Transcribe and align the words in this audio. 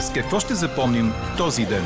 С 0.00 0.12
какво 0.12 0.40
ще 0.40 0.54
запомним 0.54 1.12
този 1.36 1.66
ден? 1.66 1.84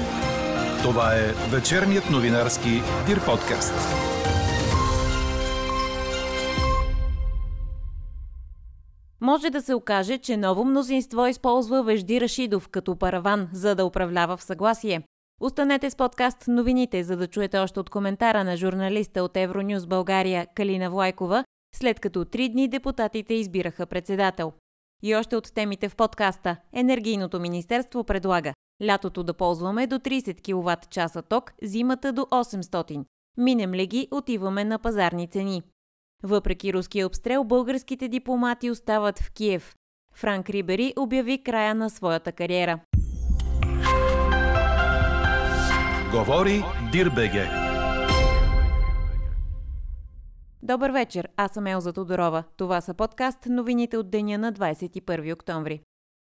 Това 0.82 1.14
е 1.14 1.32
вечерният 1.50 2.10
новинарски 2.10 2.70
Дир 3.06 3.24
подкаст. 3.24 3.74
Може 9.20 9.50
да 9.50 9.62
се 9.62 9.74
окаже, 9.74 10.18
че 10.18 10.36
ново 10.36 10.64
мнозинство 10.64 11.26
използва 11.26 11.82
Вежди 11.82 12.20
Рашидов 12.20 12.68
като 12.68 12.96
параван, 12.96 13.48
за 13.52 13.74
да 13.74 13.84
управлява 13.84 14.36
в 14.36 14.42
съгласие. 14.42 15.02
Останете 15.40 15.90
с 15.90 15.96
подкаст 15.96 16.44
новините, 16.48 17.02
за 17.02 17.16
да 17.16 17.26
чуете 17.26 17.58
още 17.58 17.80
от 17.80 17.90
коментара 17.90 18.44
на 18.44 18.56
журналиста 18.56 19.22
от 19.22 19.36
Евронюс 19.36 19.86
България 19.86 20.46
Калина 20.54 20.90
Влайкова, 20.90 21.44
след 21.74 22.00
като 22.00 22.24
три 22.24 22.48
дни 22.48 22.68
депутатите 22.68 23.34
избираха 23.34 23.86
председател. 23.86 24.52
И 25.06 25.16
още 25.16 25.36
от 25.36 25.54
темите 25.54 25.88
в 25.88 25.96
подкаста. 25.96 26.56
Енергийното 26.72 27.40
министерство 27.40 28.04
предлага 28.04 28.54
лятото 28.84 29.22
да 29.22 29.34
ползваме 29.34 29.86
до 29.86 29.98
30 29.98 30.40
кВт 30.42 30.90
часа 30.90 31.22
ток, 31.22 31.52
зимата 31.62 32.12
до 32.12 32.22
800. 32.22 33.04
Минем 33.36 33.74
ли 33.74 33.86
ги, 33.86 34.08
отиваме 34.10 34.64
на 34.64 34.78
пазарни 34.78 35.28
цени. 35.28 35.62
Въпреки 36.22 36.72
руския 36.72 37.06
обстрел, 37.06 37.44
българските 37.44 38.08
дипломати 38.08 38.70
остават 38.70 39.18
в 39.18 39.32
Киев. 39.32 39.74
Франк 40.14 40.50
Рибери 40.50 40.94
обяви 40.98 41.42
края 41.42 41.74
на 41.74 41.90
своята 41.90 42.32
кариера. 42.32 42.80
Говори 46.12 46.64
Дирбеге. 46.92 47.63
Добър 50.64 50.90
вечер, 50.90 51.28
аз 51.36 51.52
съм 51.52 51.66
Елза 51.66 51.92
Тодорова. 51.92 52.44
Това 52.56 52.80
са 52.80 52.94
подкаст 52.94 53.46
новините 53.46 53.96
от 53.96 54.10
деня 54.10 54.38
на 54.38 54.52
21 54.52 55.34
октомври. 55.34 55.80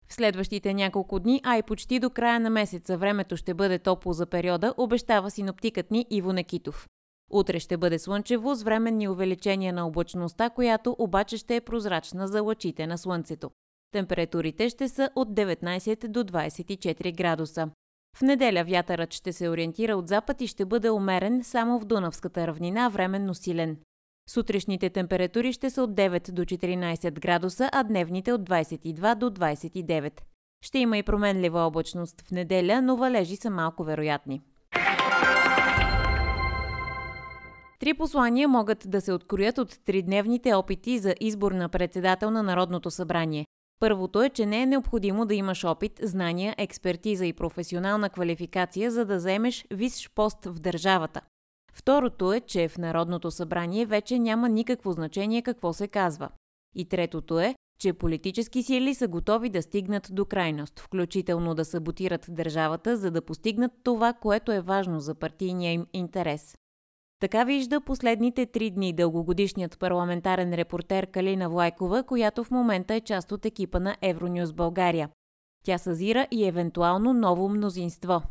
В 0.07 0.13
следващите 0.13 0.73
няколко 0.73 1.19
дни, 1.19 1.41
а 1.43 1.57
и 1.57 1.63
почти 1.63 1.99
до 1.99 2.09
края 2.09 2.39
на 2.39 2.49
месеца 2.49 2.97
времето 2.97 3.37
ще 3.37 3.53
бъде 3.53 3.79
топло 3.79 4.13
за 4.13 4.25
периода, 4.25 4.73
обещава 4.77 5.31
синоптикът 5.31 5.91
ни 5.91 6.05
Иво 6.09 6.33
Некитов. 6.33 6.87
Утре 7.31 7.59
ще 7.59 7.77
бъде 7.77 7.99
слънчево 7.99 8.55
с 8.55 8.63
временни 8.63 9.09
увеличения 9.09 9.73
на 9.73 9.87
облачността, 9.87 10.49
която 10.49 10.95
обаче 10.99 11.37
ще 11.37 11.55
е 11.55 11.61
прозрачна 11.61 12.27
за 12.27 12.41
лъчите 12.41 12.87
на 12.87 12.97
слънцето. 12.97 13.51
Температурите 13.91 14.69
ще 14.69 14.89
са 14.89 15.09
от 15.15 15.29
19 15.29 16.07
до 16.07 16.23
24 16.23 17.17
градуса. 17.17 17.69
В 18.17 18.21
неделя 18.21 18.63
вятърът 18.63 19.13
ще 19.13 19.33
се 19.33 19.49
ориентира 19.49 19.95
от 19.95 20.07
запад 20.07 20.41
и 20.41 20.47
ще 20.47 20.65
бъде 20.65 20.89
умерен 20.89 21.43
само 21.43 21.79
в 21.79 21.85
Дунавската 21.85 22.47
равнина, 22.47 22.89
временно 22.89 23.33
силен. 23.33 23.77
Сутрешните 24.29 24.89
температури 24.89 25.53
ще 25.53 25.69
са 25.69 25.83
от 25.83 25.91
9 25.91 26.31
до 26.31 26.41
14 26.41 27.19
градуса, 27.19 27.69
а 27.73 27.83
дневните 27.83 28.33
от 28.33 28.41
22 28.41 29.15
до 29.15 29.29
29. 29.29 30.21
Ще 30.65 30.79
има 30.79 30.97
и 30.97 31.03
променлива 31.03 31.59
облачност 31.59 32.21
в 32.21 32.31
неделя, 32.31 32.81
но 32.81 32.97
валежи 32.97 33.35
са 33.35 33.49
малко 33.49 33.83
вероятни. 33.83 34.41
Три 37.79 37.93
послания 37.93 38.47
могат 38.47 38.83
да 38.87 39.01
се 39.01 39.13
откроят 39.13 39.57
от 39.57 39.79
тридневните 39.85 40.53
опити 40.53 40.99
за 40.99 41.15
избор 41.19 41.51
на 41.51 41.69
председател 41.69 42.31
на 42.31 42.43
Народното 42.43 42.91
събрание. 42.91 43.45
Първото 43.79 44.21
е, 44.21 44.29
че 44.29 44.45
не 44.45 44.61
е 44.61 44.65
необходимо 44.65 45.25
да 45.25 45.35
имаш 45.35 45.63
опит, 45.63 45.99
знания, 46.03 46.55
експертиза 46.57 47.25
и 47.25 47.33
професионална 47.33 48.09
квалификация, 48.09 48.91
за 48.91 49.05
да 49.05 49.19
заемеш 49.19 49.65
висш 49.71 50.09
пост 50.15 50.45
в 50.45 50.59
държавата. 50.59 51.21
Второто 51.77 52.33
е, 52.33 52.39
че 52.39 52.67
в 52.67 52.77
Народното 52.77 53.31
събрание 53.31 53.85
вече 53.85 54.19
няма 54.19 54.49
никакво 54.49 54.91
значение 54.91 55.41
какво 55.41 55.73
се 55.73 55.87
казва. 55.87 56.29
И 56.75 56.85
третото 56.85 57.39
е, 57.39 57.55
че 57.79 57.93
политически 57.93 58.63
сили 58.63 58.95
са 58.95 59.07
готови 59.07 59.49
да 59.49 59.61
стигнат 59.61 60.07
до 60.11 60.25
крайност, 60.25 60.79
включително 60.79 61.55
да 61.55 61.65
саботират 61.65 62.25
държавата, 62.29 62.97
за 62.97 63.11
да 63.11 63.21
постигнат 63.21 63.71
това, 63.83 64.13
което 64.13 64.51
е 64.51 64.61
важно 64.61 64.99
за 64.99 65.15
партийния 65.15 65.71
им 65.71 65.85
интерес. 65.93 66.55
Така 67.19 67.43
вижда 67.43 67.81
последните 67.81 68.45
три 68.45 68.71
дни 68.71 68.93
дългогодишният 68.93 69.79
парламентарен 69.79 70.53
репортер 70.53 71.07
Калина 71.07 71.49
Влайкова, 71.49 72.03
която 72.03 72.43
в 72.43 72.51
момента 72.51 72.95
е 72.95 73.01
част 73.01 73.31
от 73.31 73.45
екипа 73.45 73.79
на 73.79 73.97
Евронюс 74.01 74.53
България. 74.53 75.09
Тя 75.65 75.77
съзира 75.77 76.27
и 76.31 76.45
евентуално 76.45 77.13
ново 77.13 77.49
мнозинство. 77.49 78.21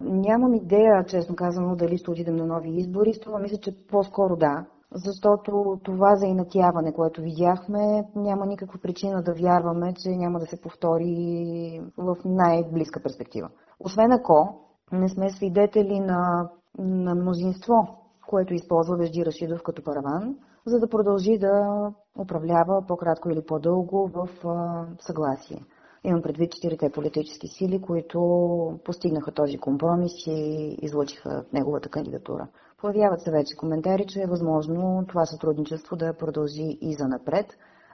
Нямам 0.00 0.54
идея, 0.54 1.04
честно 1.04 1.36
казано, 1.36 1.76
дали 1.76 1.98
ще 1.98 2.10
отидем 2.10 2.36
на 2.36 2.46
нови 2.46 2.70
избори. 2.76 3.12
Това 3.22 3.38
мисля, 3.38 3.56
че 3.56 3.86
по-скоро 3.86 4.36
да. 4.36 4.66
Защото 4.94 5.80
това 5.82 6.16
заинатяване, 6.16 6.92
което 6.92 7.22
видяхме, 7.22 8.04
няма 8.16 8.46
никаква 8.46 8.80
причина 8.82 9.22
да 9.22 9.34
вярваме, 9.34 9.94
че 9.94 10.08
няма 10.08 10.38
да 10.38 10.46
се 10.46 10.60
повтори 10.60 11.80
в 11.96 12.16
най-близка 12.24 13.02
перспектива. 13.02 13.48
Освен 13.80 14.12
ако 14.12 14.60
не 14.92 15.08
сме 15.08 15.30
свидетели 15.30 16.00
на, 16.00 16.50
на 16.78 17.14
мнозинство, 17.14 17.74
което 18.28 18.54
използва 18.54 18.96
Вежди 18.96 19.26
Рашидов 19.26 19.62
като 19.62 19.82
параван, 19.84 20.36
за 20.66 20.78
да 20.78 20.88
продължи 20.88 21.38
да 21.38 21.86
управлява 22.18 22.84
по-кратко 22.88 23.30
или 23.30 23.42
по-дълго 23.46 24.10
в 24.14 24.28
съгласие. 25.00 25.64
Имам 26.04 26.22
предвид 26.22 26.52
четирите 26.52 26.90
политически 26.90 27.48
сили, 27.48 27.82
които 27.82 28.20
постигнаха 28.84 29.32
този 29.32 29.58
компромис 29.58 30.12
и 30.26 30.76
излъчиха 30.82 31.44
неговата 31.52 31.88
кандидатура. 31.88 32.48
Появяват 32.78 33.20
се 33.20 33.30
вече 33.30 33.56
коментари, 33.56 34.06
че 34.08 34.20
е 34.20 34.26
възможно 34.26 35.04
това 35.08 35.24
сътрудничество 35.24 35.96
да 35.96 36.16
продължи 36.16 36.78
и 36.80 36.94
за 36.94 37.08
напред. 37.08 37.46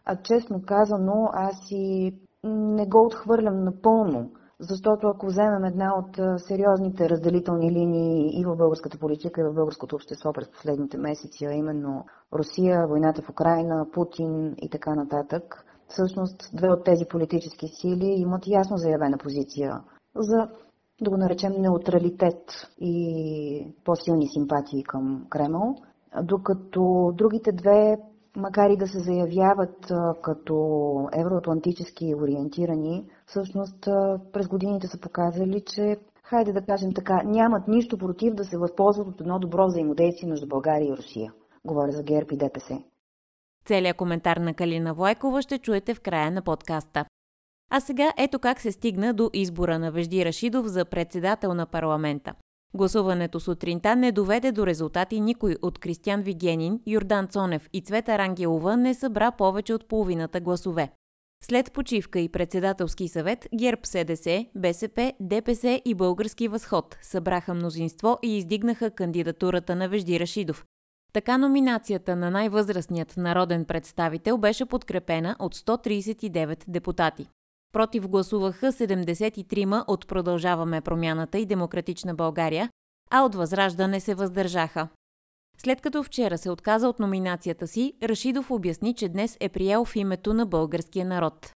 А 0.04 0.16
честно 0.22 0.62
казано, 0.66 1.28
аз 1.32 1.56
и 1.70 2.14
не 2.44 2.86
го 2.86 3.06
отхвърлям 3.06 3.64
напълно, 3.64 4.30
защото 4.60 5.08
ако 5.08 5.26
вземем 5.26 5.64
една 5.64 5.94
от 5.98 6.40
сериозните 6.40 7.08
разделителни 7.08 7.72
линии 7.72 8.40
и 8.40 8.44
в 8.44 8.56
българската 8.56 8.98
политика, 8.98 9.40
и 9.40 9.44
в 9.44 9.54
българското 9.54 9.96
общество 9.96 10.32
през 10.32 10.50
последните 10.50 10.98
месеци, 10.98 11.44
а 11.44 11.52
именно 11.52 12.04
Русия, 12.32 12.86
войната 12.86 13.22
в 13.22 13.30
Украина, 13.30 13.86
Путин 13.92 14.54
и 14.62 14.70
така 14.70 14.94
нататък, 14.94 15.64
всъщност 15.88 16.50
две 16.54 16.68
от 16.68 16.84
тези 16.84 17.04
политически 17.04 17.68
сили 17.68 18.06
имат 18.06 18.46
ясно 18.46 18.76
заявена 18.76 19.18
позиция 19.18 19.80
за, 20.16 20.48
да 21.00 21.10
го 21.10 21.16
наречем, 21.16 21.52
неутралитет 21.58 22.68
и 22.80 23.74
по-силни 23.84 24.28
симпатии 24.28 24.84
към 24.84 25.26
Кремъл, 25.30 25.74
докато 26.22 27.12
другите 27.14 27.52
две 27.52 27.96
макар 28.36 28.70
и 28.70 28.76
да 28.76 28.86
се 28.86 28.98
заявяват 28.98 29.92
като 30.22 30.54
евроатлантически 31.12 32.14
ориентирани, 32.14 33.04
всъщност 33.26 33.80
през 34.32 34.48
годините 34.48 34.86
са 34.86 35.00
показали, 35.00 35.62
че 35.66 35.96
хайде 36.22 36.52
да 36.52 36.62
кажем 36.62 36.92
така, 36.94 37.22
нямат 37.24 37.68
нищо 37.68 37.98
против 37.98 38.34
да 38.34 38.44
се 38.44 38.58
възползват 38.58 39.08
от 39.08 39.20
едно 39.20 39.38
добро 39.38 39.66
взаимодействие 39.66 40.30
между 40.30 40.48
България 40.48 40.88
и 40.88 40.96
Русия. 40.96 41.32
Говоря 41.64 41.92
за 41.92 42.02
ГЕРБ 42.02 42.26
и 42.32 42.36
ДПС. 42.36 42.78
Целият 43.68 43.96
коментар 43.96 44.36
на 44.36 44.54
Калина 44.54 44.94
Войкова 44.94 45.42
ще 45.42 45.58
чуете 45.58 45.94
в 45.94 46.00
края 46.00 46.30
на 46.30 46.42
подкаста. 46.42 47.04
А 47.70 47.80
сега 47.80 48.12
ето 48.18 48.38
как 48.38 48.60
се 48.60 48.72
стигна 48.72 49.14
до 49.14 49.30
избора 49.32 49.78
на 49.78 49.92
Вежди 49.92 50.24
Рашидов 50.24 50.66
за 50.66 50.84
председател 50.84 51.54
на 51.54 51.66
парламента. 51.66 52.34
Гласуването 52.74 53.40
сутринта 53.40 53.96
не 53.96 54.12
доведе 54.12 54.52
до 54.52 54.66
резултати 54.66 55.20
никой 55.20 55.56
от 55.62 55.78
Кристиан 55.78 56.22
Вигенин, 56.22 56.80
Йордан 56.86 57.28
Цонев 57.28 57.68
и 57.72 57.80
Цвета 57.80 58.18
Рангелова 58.18 58.76
не 58.76 58.94
събра 58.94 59.30
повече 59.30 59.74
от 59.74 59.88
половината 59.88 60.40
гласове. 60.40 60.92
След 61.44 61.72
почивка 61.72 62.20
и 62.20 62.28
председателски 62.28 63.08
съвет, 63.08 63.48
ГЕРБ 63.54 63.80
СДС, 63.84 64.46
БСП, 64.54 65.12
ДПС 65.20 65.80
и 65.84 65.94
Български 65.94 66.48
възход 66.48 66.98
събраха 67.02 67.54
мнозинство 67.54 68.18
и 68.22 68.36
издигнаха 68.36 68.90
кандидатурата 68.90 69.76
на 69.76 69.88
Вежди 69.88 70.20
Рашидов. 70.20 70.64
Така 71.12 71.38
номинацията 71.38 72.16
на 72.16 72.30
най-възрастният 72.30 73.16
народен 73.16 73.64
представител 73.64 74.38
беше 74.38 74.66
подкрепена 74.66 75.36
от 75.38 75.54
139 75.54 76.64
депутати. 76.68 77.28
Против 77.72 78.08
гласуваха 78.08 78.72
73 78.72 79.84
от 79.86 80.08
Продължаваме 80.08 80.80
промяната 80.80 81.38
и 81.38 81.46
Демократична 81.46 82.14
България, 82.14 82.70
а 83.10 83.22
от 83.22 83.34
Възраждане 83.34 84.00
се 84.00 84.14
въздържаха. 84.14 84.88
След 85.58 85.80
като 85.80 86.02
вчера 86.02 86.38
се 86.38 86.50
отказа 86.50 86.88
от 86.88 86.98
номинацията 86.98 87.66
си, 87.66 87.92
Рашидов 88.02 88.50
обясни, 88.50 88.94
че 88.94 89.08
днес 89.08 89.36
е 89.40 89.48
приел 89.48 89.84
в 89.84 89.96
името 89.96 90.34
на 90.34 90.46
българския 90.46 91.06
народ. 91.06 91.52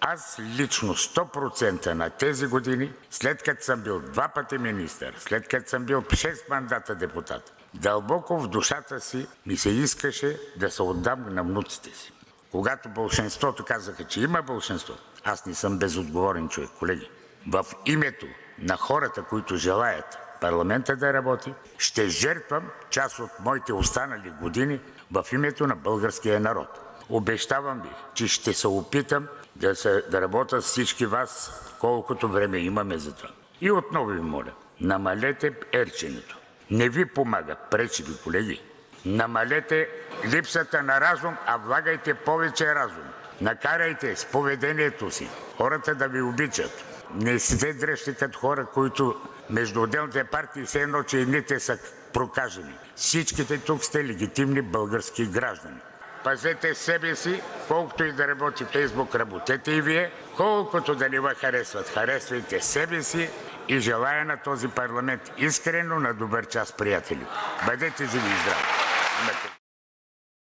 Аз 0.00 0.40
лично 0.56 0.94
100% 0.94 1.92
на 1.92 2.10
тези 2.10 2.46
години, 2.46 2.92
след 3.10 3.42
като 3.42 3.64
съм 3.64 3.82
бил 3.82 4.00
два 4.00 4.28
пъти 4.34 4.58
министър, 4.58 5.14
след 5.18 5.48
като 5.48 5.70
съм 5.70 5.84
бил 5.84 6.00
6 6.00 6.50
мандата 6.50 6.94
депутат, 6.94 7.63
дълбоко 7.74 8.40
в 8.40 8.48
душата 8.48 9.00
си 9.00 9.26
ми 9.46 9.56
се 9.56 9.70
искаше 9.70 10.40
да 10.56 10.70
се 10.70 10.82
отдам 10.82 11.34
на 11.34 11.42
внуците 11.42 11.90
си. 11.90 12.12
Когато 12.50 12.88
бълшинството 12.88 13.64
казаха, 13.64 14.04
че 14.04 14.20
има 14.20 14.42
бълшинство, 14.42 14.94
аз 15.24 15.46
не 15.46 15.54
съм 15.54 15.78
безотговорен 15.78 16.48
човек, 16.48 16.70
колеги. 16.78 17.10
В 17.48 17.66
името 17.86 18.26
на 18.58 18.76
хората, 18.76 19.22
които 19.22 19.56
желаят 19.56 20.18
парламента 20.40 20.96
да 20.96 21.12
работи, 21.12 21.54
ще 21.78 22.08
жертвам 22.08 22.70
част 22.90 23.18
от 23.18 23.30
моите 23.40 23.72
останали 23.72 24.32
години 24.40 24.80
в 25.12 25.24
името 25.32 25.66
на 25.66 25.76
българския 25.76 26.40
народ. 26.40 26.68
Обещавам 27.08 27.80
ви, 27.80 27.88
че 28.14 28.28
ще 28.28 28.54
се 28.54 28.68
опитам 28.68 29.26
да, 29.56 29.76
се, 29.76 30.02
да 30.10 30.20
работя 30.20 30.62
с 30.62 30.66
всички 30.66 31.06
вас, 31.06 31.60
колкото 31.80 32.28
време 32.28 32.58
имаме 32.58 32.98
за 32.98 33.14
това. 33.14 33.30
И 33.60 33.70
отново 33.70 34.06
ви 34.06 34.20
моля, 34.20 34.52
намалете 34.80 35.54
ерченето. 35.72 36.36
Не 36.70 36.88
ви 36.88 37.06
помага, 37.06 37.54
пречи 37.70 38.02
ви, 38.02 38.12
колеги. 38.24 38.62
Намалете 39.04 39.88
липсата 40.24 40.82
на 40.82 41.00
разум, 41.00 41.36
а 41.46 41.56
влагайте 41.56 42.14
повече 42.14 42.74
разум. 42.74 43.04
Накарайте 43.40 44.16
с 44.16 44.24
поведението 44.24 45.10
си 45.10 45.28
хората 45.56 45.94
да 45.94 46.08
ви 46.08 46.22
обичат. 46.22 46.84
Не 47.14 47.38
се 47.38 47.72
дръжте 47.72 48.14
като 48.14 48.38
хора, 48.38 48.66
които 48.66 49.20
между 49.50 49.82
отделните 49.82 50.24
партии 50.24 50.64
все 50.64 50.80
едно, 50.80 51.02
че 51.02 51.18
едните 51.18 51.60
са 51.60 51.78
прокажени. 52.12 52.74
Всичките 52.96 53.58
тук 53.58 53.84
сте 53.84 54.04
легитимни 54.04 54.62
български 54.62 55.26
граждани. 55.26 55.78
Пазете 56.24 56.74
себе 56.74 57.16
си, 57.16 57.40
колкото 57.68 58.04
и 58.04 58.12
да 58.12 58.28
работи 58.28 58.64
Фейсбук, 58.64 59.14
работете 59.14 59.72
и 59.72 59.80
Вие. 59.80 60.12
Колкото 60.36 60.94
да 60.94 61.08
не 61.08 61.20
ви 61.20 61.34
харесват, 61.40 61.88
харесвайте 61.88 62.60
себе 62.60 63.02
си 63.02 63.30
и 63.68 63.78
желая 63.78 64.24
на 64.24 64.36
този 64.36 64.68
парламент 64.68 65.32
искрено 65.38 66.00
на 66.00 66.14
добър 66.14 66.46
час, 66.46 66.76
приятели. 66.76 67.26
Бъдете 67.66 68.04
живи 68.04 68.28
и 68.28 68.40
здрави! 68.42 68.84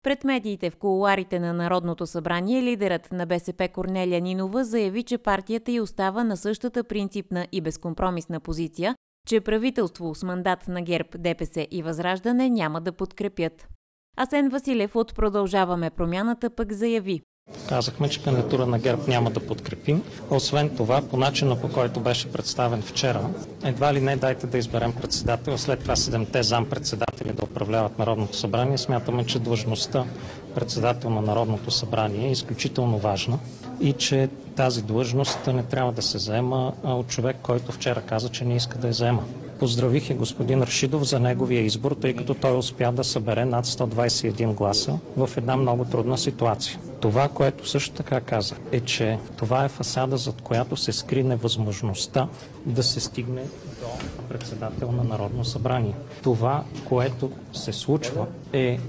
Пред 0.03 0.23
медиите 0.23 0.69
в 0.69 0.75
колуарите 0.75 1.39
на 1.39 1.53
Народното 1.53 2.07
събрание 2.07 2.63
лидерът 2.63 3.11
на 3.11 3.25
БСП 3.25 3.69
Корнелия 3.69 4.21
Нинова 4.21 4.63
заяви, 4.63 5.03
че 5.03 5.17
партията 5.17 5.71
й 5.71 5.79
остава 5.79 6.23
на 6.23 6.37
същата 6.37 6.83
принципна 6.83 7.47
и 7.51 7.61
безкомпромисна 7.61 8.39
позиция, 8.39 8.95
че 9.27 9.41
правителство 9.41 10.15
с 10.15 10.23
мандат 10.23 10.67
на 10.67 10.81
ГЕРБ, 10.81 11.09
ДПС 11.17 11.67
и 11.71 11.83
Възраждане 11.83 12.49
няма 12.49 12.81
да 12.81 12.91
подкрепят. 12.91 13.67
Асен 14.17 14.49
Василев 14.49 14.95
от 14.95 15.15
Продължаваме 15.15 15.89
промяната 15.89 16.49
пък 16.49 16.73
заяви. 16.73 17.21
Казахме, 17.69 18.09
че 18.09 18.23
кандидатура 18.23 18.65
на 18.65 18.79
ГЕРБ 18.79 19.01
няма 19.07 19.31
да 19.31 19.39
подкрепим. 19.39 20.03
Освен 20.29 20.69
това, 20.69 21.01
по 21.01 21.17
начина 21.17 21.61
по 21.61 21.69
който 21.69 21.99
беше 21.99 22.31
представен 22.31 22.81
вчера, 22.81 23.29
едва 23.63 23.93
ли 23.93 24.01
не 24.01 24.15
дайте 24.15 24.47
да 24.47 24.57
изберем 24.57 24.93
председател, 24.93 25.57
след 25.57 25.79
това 25.79 25.95
седемте 25.95 26.43
зам-председатели 26.43 27.33
да 27.33 27.43
управляват 27.43 27.99
Народното 27.99 28.37
събрание. 28.37 28.77
Смятаме, 28.77 29.25
че 29.25 29.39
длъжността 29.39 30.05
председател 30.55 31.09
на 31.09 31.21
Народното 31.21 31.71
събрание 31.71 32.27
е 32.27 32.31
изключително 32.31 32.97
важна 32.97 33.39
и 33.81 33.93
че 33.93 34.29
тази 34.55 34.83
длъжност 34.83 35.47
не 35.47 35.63
трябва 35.63 35.91
да 35.91 36.01
се 36.01 36.17
заема 36.17 36.73
от 36.83 37.07
човек, 37.07 37.37
който 37.41 37.71
вчера 37.71 38.01
каза, 38.01 38.29
че 38.29 38.45
не 38.45 38.55
иска 38.55 38.77
да 38.77 38.87
я 38.87 38.93
заема. 38.93 39.23
Поздравих 39.63 40.09
и 40.09 40.13
господин 40.13 40.63
Рашидов 40.63 41.03
за 41.03 41.19
неговия 41.19 41.61
избор, 41.61 41.91
тъй 41.91 42.13
като 42.13 42.33
той 42.33 42.57
успя 42.57 42.91
да 42.91 43.03
събере 43.03 43.45
над 43.45 43.65
121 43.65 44.53
гласа 44.53 44.99
в 45.17 45.29
една 45.37 45.57
много 45.57 45.85
трудна 45.85 46.17
ситуация. 46.17 46.79
Това, 46.99 47.27
което 47.27 47.69
също 47.69 47.95
така 47.95 48.21
каза, 48.21 48.55
е, 48.71 48.79
че 48.79 49.19
това 49.37 49.65
е 49.65 49.69
фасада, 49.69 50.17
зад 50.17 50.41
която 50.41 50.77
се 50.77 50.91
скри 50.91 51.23
невъзможността 51.23 52.27
да 52.65 52.83
се 52.83 52.99
стигне 52.99 53.41
до 53.81 53.87
председател 54.29 54.91
на 54.91 55.03
Народно 55.03 55.45
събрание. 55.45 55.93
Това, 56.23 56.63
което 56.85 57.31
се 57.53 57.73
случва, 57.73 58.25
е 58.53 58.79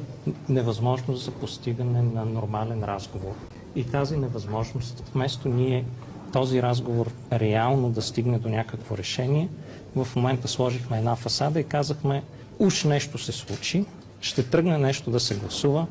невъзможност 0.49 1.25
за 1.25 1.31
постигане 1.31 2.03
на 2.03 2.25
нормален 2.25 2.85
разговор. 2.85 3.35
И 3.76 3.85
тази 3.85 4.17
невъзможност, 4.17 5.03
вместо 5.15 5.49
ние 5.49 5.85
този 6.34 6.62
разговор 6.62 7.10
реално 7.32 7.90
да 7.90 8.02
стигне 8.02 8.38
до 8.38 8.48
някакво 8.48 8.96
решение, 8.96 9.48
в 9.96 10.08
момента 10.16 10.48
сложихме 10.48 10.98
една 10.98 11.16
фасада 11.16 11.60
и 11.60 11.64
казахме, 11.64 12.22
уж 12.58 12.84
нещо 12.84 13.19
се 13.19 13.32
случи, 13.32 13.84
ще 14.20 14.50
тръгне 14.50 14.78
нещо 14.78 15.10
да 15.10 15.20
се 15.20 15.36
гласува 15.36 15.86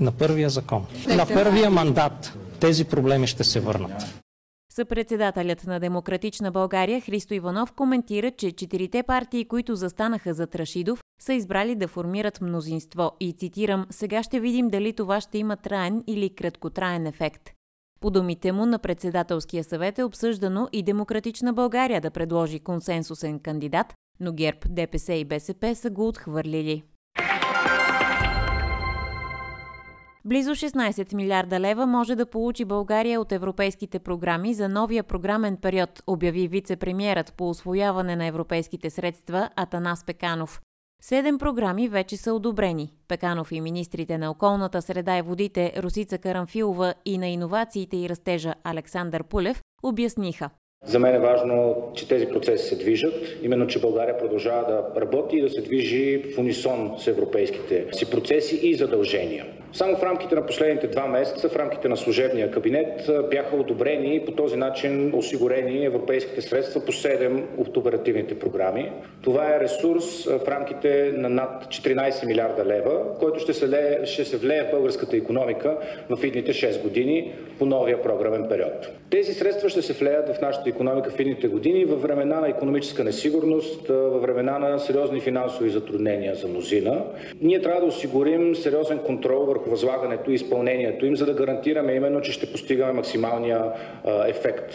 на 0.00 0.12
първия 0.12 0.50
закон. 0.50 0.86
На 1.08 1.26
първия 1.26 1.70
мандат 1.70 2.38
тези 2.60 2.84
проблеми 2.84 3.26
ще 3.26 3.44
се 3.44 3.60
върнат. 3.60 4.22
Съпредседателят 4.72 5.66
на 5.66 5.80
Демократична 5.80 6.50
България 6.50 7.00
Христо 7.00 7.34
Иванов 7.34 7.72
коментира, 7.72 8.30
че 8.30 8.52
четирите 8.52 9.02
партии, 9.02 9.44
които 9.44 9.76
застанаха 9.76 10.34
за 10.34 10.46
Трашидов, 10.46 11.00
са 11.20 11.32
избрали 11.32 11.74
да 11.74 11.88
формират 11.88 12.40
мнозинство 12.40 13.12
и 13.20 13.32
цитирам 13.32 13.86
«Сега 13.90 14.22
ще 14.22 14.40
видим 14.40 14.68
дали 14.68 14.92
това 14.92 15.20
ще 15.20 15.38
има 15.38 15.56
траен 15.56 16.04
или 16.06 16.30
краткотраен 16.30 17.06
ефект». 17.06 17.57
По 18.00 18.10
думите 18.10 18.52
му 18.52 18.66
на 18.66 18.78
председателския 18.78 19.64
съвет 19.64 19.98
е 19.98 20.04
обсъждано 20.04 20.68
и 20.72 20.82
Демократична 20.82 21.52
България 21.52 22.00
да 22.00 22.10
предложи 22.10 22.60
консенсусен 22.60 23.38
кандидат, 23.38 23.94
но 24.20 24.32
ГЕРБ, 24.32 24.58
ДПС 24.68 25.14
и 25.14 25.24
БСП 25.24 25.74
са 25.74 25.90
го 25.90 26.08
отхвърлили. 26.08 26.82
Близо 30.24 30.50
16 30.50 31.14
милиарда 31.14 31.60
лева 31.60 31.86
може 31.86 32.16
да 32.16 32.26
получи 32.26 32.64
България 32.64 33.20
от 33.20 33.32
европейските 33.32 33.98
програми 33.98 34.54
за 34.54 34.68
новия 34.68 35.04
програмен 35.04 35.56
период, 35.56 36.02
обяви 36.06 36.48
вице-премьерът 36.48 37.32
по 37.36 37.48
освояване 37.48 38.16
на 38.16 38.26
европейските 38.26 38.90
средства 38.90 39.50
Атанас 39.56 40.04
Пеканов. 40.04 40.60
Седем 41.02 41.38
програми 41.38 41.88
вече 41.88 42.16
са 42.16 42.32
одобрени. 42.32 42.92
Пеканов 43.08 43.52
и 43.52 43.60
министрите 43.60 44.18
на 44.18 44.30
околната 44.30 44.82
среда 44.82 45.18
и 45.18 45.22
водите 45.22 45.72
Русица 45.76 46.18
Карамфилова 46.18 46.94
и 47.04 47.18
на 47.18 47.28
иновациите 47.28 47.96
и 47.96 48.08
растежа 48.08 48.54
Александър 48.64 49.24
Пулев 49.24 49.60
обясниха. 49.82 50.50
За 50.84 50.98
мен 50.98 51.14
е 51.14 51.18
важно, 51.18 51.76
че 51.94 52.08
тези 52.08 52.26
процеси 52.26 52.68
се 52.68 52.76
движат, 52.76 53.14
именно, 53.42 53.66
че 53.66 53.80
България 53.80 54.18
продължава 54.18 54.66
да 54.66 55.00
работи 55.00 55.36
и 55.36 55.42
да 55.42 55.50
се 55.50 55.60
движи 55.60 56.32
в 56.34 56.38
унисон 56.38 56.94
с 56.98 57.06
европейските 57.06 57.86
си 57.92 58.10
процеси 58.10 58.60
и 58.62 58.74
задължения. 58.74 59.46
Само 59.72 59.96
в 59.96 60.02
рамките 60.02 60.34
на 60.34 60.46
последните 60.46 60.86
два 60.86 61.06
месеца, 61.06 61.48
в 61.48 61.56
рамките 61.56 61.88
на 61.88 61.96
служебния 61.96 62.50
кабинет, 62.50 63.10
бяха 63.30 63.56
одобрени 63.56 64.16
и 64.16 64.24
по 64.24 64.32
този 64.32 64.56
начин 64.56 65.12
осигурени 65.14 65.84
европейските 65.84 66.42
средства 66.42 66.84
по 66.84 66.92
7 66.92 67.42
от 67.56 67.76
оперативните 67.76 68.38
програми. 68.38 68.92
Това 69.22 69.54
е 69.54 69.60
ресурс 69.60 70.24
в 70.24 70.48
рамките 70.48 71.12
на 71.16 71.28
над 71.28 71.66
14 71.66 72.26
милиарда 72.26 72.64
лева, 72.64 73.18
който 73.18 73.40
ще 73.40 73.54
се, 73.54 73.68
лее, 73.68 74.06
ще 74.06 74.24
се 74.24 74.36
влее 74.36 74.62
в 74.62 74.70
българската 74.70 75.16
економика 75.16 75.76
в 76.10 76.24
идните 76.24 76.52
6 76.52 76.82
години 76.82 77.32
по 77.58 77.66
новия 77.66 78.02
програмен 78.02 78.48
период. 78.48 78.90
Тези 79.10 79.34
средства 79.34 79.68
ще 79.68 79.82
се 79.82 79.92
влеят 79.92 80.36
в 80.36 80.40
нашата 80.40 80.68
економика 80.68 81.10
в 81.10 81.20
идните 81.20 81.48
години 81.48 81.84
във 81.84 82.02
времена 82.02 82.40
на 82.40 82.48
економическа 82.48 83.04
несигурност, 83.04 83.88
във 83.88 84.22
времена 84.22 84.58
на 84.58 84.78
сериозни 84.78 85.20
финансови 85.20 85.70
затруднения 85.70 86.34
за 86.34 86.48
мнозина. 86.48 87.04
Ние 87.40 87.62
трябва 87.62 87.80
да 87.80 87.86
осигурим 87.86 88.54
сериозен 88.54 88.98
контрол 88.98 89.46
върху 89.58 89.70
възлагането 89.70 90.30
и 90.30 90.34
изпълнението 90.34 91.06
им, 91.06 91.16
за 91.16 91.26
да 91.26 91.34
гарантираме 91.34 91.92
именно, 91.92 92.20
че 92.20 92.32
ще 92.32 92.52
постигаме 92.52 92.92
максималния 92.92 93.64
ефект. 94.26 94.74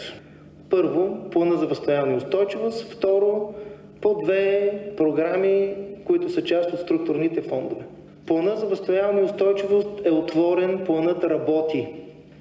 Първо, 0.70 1.30
плана 1.30 1.56
за 1.56 1.66
възстояние 1.66 2.14
и 2.14 2.16
устойчивост. 2.16 2.92
Второ, 2.92 3.54
по 4.00 4.20
две 4.24 4.72
програми, 4.96 5.74
които 6.04 6.28
са 6.28 6.44
част 6.44 6.72
от 6.72 6.80
структурните 6.80 7.42
фондове. 7.42 7.82
Плана 8.26 8.56
за 8.56 8.66
възстояване 8.66 9.20
и 9.20 9.24
устойчивост 9.24 9.88
е 10.04 10.10
отворен, 10.10 10.80
планът 10.86 11.24
работи. 11.24 11.88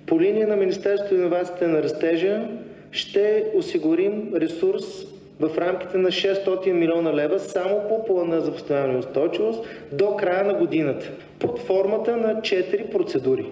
По 0.07 0.21
линия 0.21 0.47
на 0.47 0.55
Министерството 0.55 1.15
на 1.15 1.19
инновациите 1.19 1.67
на 1.67 1.83
растежа 1.83 2.47
ще 2.91 3.45
осигурим 3.55 4.31
ресурс 4.35 5.12
в 5.39 5.57
рамките 5.57 5.97
на 5.97 6.09
600 6.09 6.71
милиона 6.71 7.13
лева 7.13 7.39
само 7.39 7.81
по 7.89 8.05
плана 8.05 8.41
за 8.41 8.51
възстановяване 8.51 8.95
и 8.95 8.99
устойчивост 8.99 9.65
до 9.91 10.15
края 10.15 10.43
на 10.43 10.53
годината 10.53 11.11
под 11.39 11.59
формата 11.59 12.17
на 12.17 12.35
4 12.35 12.91
процедури. 12.91 13.45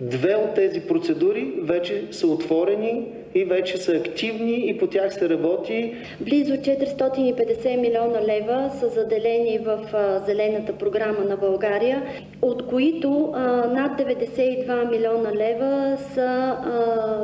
Две 0.00 0.34
от 0.34 0.54
тези 0.54 0.80
процедури 0.80 1.52
вече 1.62 2.08
са 2.10 2.26
отворени 2.26 3.06
и 3.34 3.44
вече 3.44 3.78
са 3.78 3.92
активни 3.92 4.68
и 4.68 4.78
по 4.78 4.86
тях 4.86 5.14
се 5.14 5.28
работи. 5.28 5.94
Близо 6.20 6.52
450 6.52 7.76
милиона 7.76 8.22
лева 8.22 8.70
са 8.80 8.88
заделени 8.88 9.58
в 9.58 9.78
Зелената 10.26 10.72
програма 10.72 11.24
на 11.24 11.36
България, 11.36 12.02
от 12.42 12.66
които 12.66 13.30
над 13.70 14.00
92 14.00 14.90
милиона 14.90 15.32
лева 15.34 15.98
са, 16.14 16.56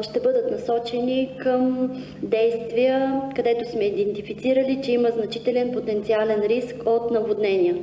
ще 0.03 0.21
бъдат 0.21 0.51
насочени 0.51 1.31
към 1.41 1.91
действия, 2.23 3.21
където 3.37 3.71
сме 3.71 3.85
идентифицирали, 3.85 4.81
че 4.85 4.93
има 4.93 5.09
значителен 5.11 5.73
потенциален 5.73 6.41
риск 6.41 6.77
от 6.87 7.11
наводнения. 7.11 7.77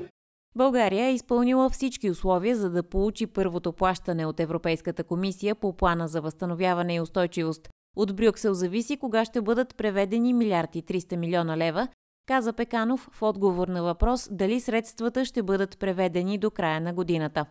България 0.55 1.05
е 1.05 1.13
изпълнила 1.13 1.69
всички 1.69 2.09
условия, 2.09 2.55
за 2.55 2.69
да 2.69 2.83
получи 2.83 3.27
първото 3.27 3.73
плащане 3.73 4.25
от 4.25 4.39
Европейската 4.39 5.03
комисия 5.03 5.55
по 5.55 5.73
плана 5.73 6.07
за 6.07 6.21
възстановяване 6.21 6.95
и 6.95 7.01
устойчивост. 7.01 7.69
От 7.95 8.15
Брюксел 8.15 8.53
зависи 8.53 8.97
кога 8.97 9.25
ще 9.25 9.41
бъдат 9.41 9.75
преведени 9.75 10.33
милиарди 10.33 10.83
300 10.83 11.15
милиона 11.15 11.57
лева, 11.57 11.87
каза 12.27 12.53
Пеканов 12.53 13.09
в 13.11 13.21
отговор 13.21 13.67
на 13.67 13.83
въпрос 13.83 14.29
дали 14.31 14.59
средствата 14.59 15.25
ще 15.25 15.43
бъдат 15.43 15.79
преведени 15.79 16.37
до 16.37 16.51
края 16.51 16.81
на 16.81 16.93
годината. 16.93 17.45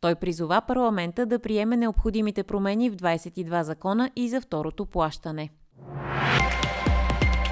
Той 0.00 0.14
призова 0.14 0.60
парламента 0.60 1.26
да 1.26 1.38
приеме 1.38 1.76
необходимите 1.76 2.42
промени 2.42 2.90
в 2.90 2.96
22 2.96 3.62
закона 3.62 4.10
и 4.16 4.28
за 4.28 4.40
второто 4.40 4.86
плащане. 4.86 5.50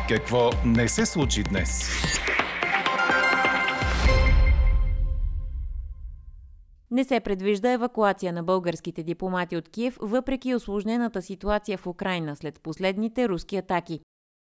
Какво 0.08 0.50
не 0.64 0.88
се 0.88 1.06
случи 1.06 1.42
днес? 1.42 1.90
Не 6.92 7.04
се 7.04 7.20
предвижда 7.20 7.72
евакуация 7.72 8.32
на 8.32 8.42
българските 8.42 9.02
дипломати 9.02 9.56
от 9.56 9.68
Киев, 9.68 9.98
въпреки 10.00 10.54
осложнената 10.54 11.22
ситуация 11.22 11.78
в 11.78 11.86
Украина 11.86 12.36
след 12.36 12.60
последните 12.60 13.28
руски 13.28 13.56
атаки. 13.56 14.00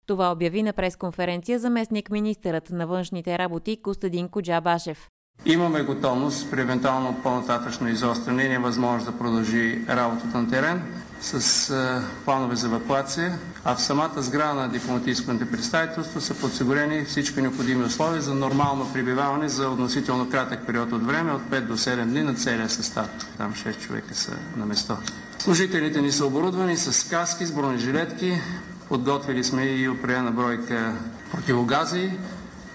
Това 0.06 0.32
обяви 0.32 0.62
на 0.62 0.72
пресконференция 0.72 1.58
заместник 1.58 2.10
министърът 2.10 2.70
на 2.70 2.86
външните 2.86 3.38
работи 3.38 3.82
Костадин 3.82 4.28
Коджабашев. 4.28 5.08
Имаме 5.46 5.82
готовност 5.82 6.50
при 6.50 6.60
евентуално 6.60 7.16
по-нататъчно 7.22 7.88
изостряне 7.88 8.42
и 8.42 8.48
невъзможност 8.48 9.06
да 9.06 9.18
продължи 9.18 9.84
работата 9.88 10.38
на 10.38 10.50
терен 10.50 10.82
с 11.24 11.70
а, 11.70 12.02
планове 12.24 12.56
за 12.56 12.66
евакуация, 12.66 13.38
а 13.64 13.74
в 13.74 13.82
самата 13.82 14.12
сграда 14.16 14.54
на 14.54 14.68
дипломатическото 14.68 15.46
представителство 15.46 16.20
са 16.20 16.34
подсигурени 16.34 17.04
всички 17.04 17.42
необходими 17.42 17.84
условия 17.84 18.22
за 18.22 18.34
нормално 18.34 18.92
прибиваване 18.92 19.48
за 19.48 19.68
относително 19.68 20.30
кратък 20.30 20.66
период 20.66 20.92
от 20.92 21.06
време, 21.06 21.32
от 21.32 21.42
5 21.42 21.60
до 21.60 21.76
7 21.76 22.04
дни 22.04 22.22
на 22.22 22.34
целия 22.34 22.70
състав. 22.70 23.08
Там 23.38 23.54
6 23.54 23.80
човека 23.80 24.14
са 24.14 24.32
на 24.56 24.66
место. 24.66 24.96
Служителите 25.38 26.00
ни 26.00 26.12
са 26.12 26.26
оборудвани 26.26 26.76
с 26.76 27.08
каски, 27.08 27.46
с 27.46 27.52
бронежилетки, 27.52 28.40
подготвили 28.88 29.44
сме 29.44 29.64
и 29.64 29.88
определена 29.88 30.30
бройка 30.30 30.92
противогази, 31.32 32.10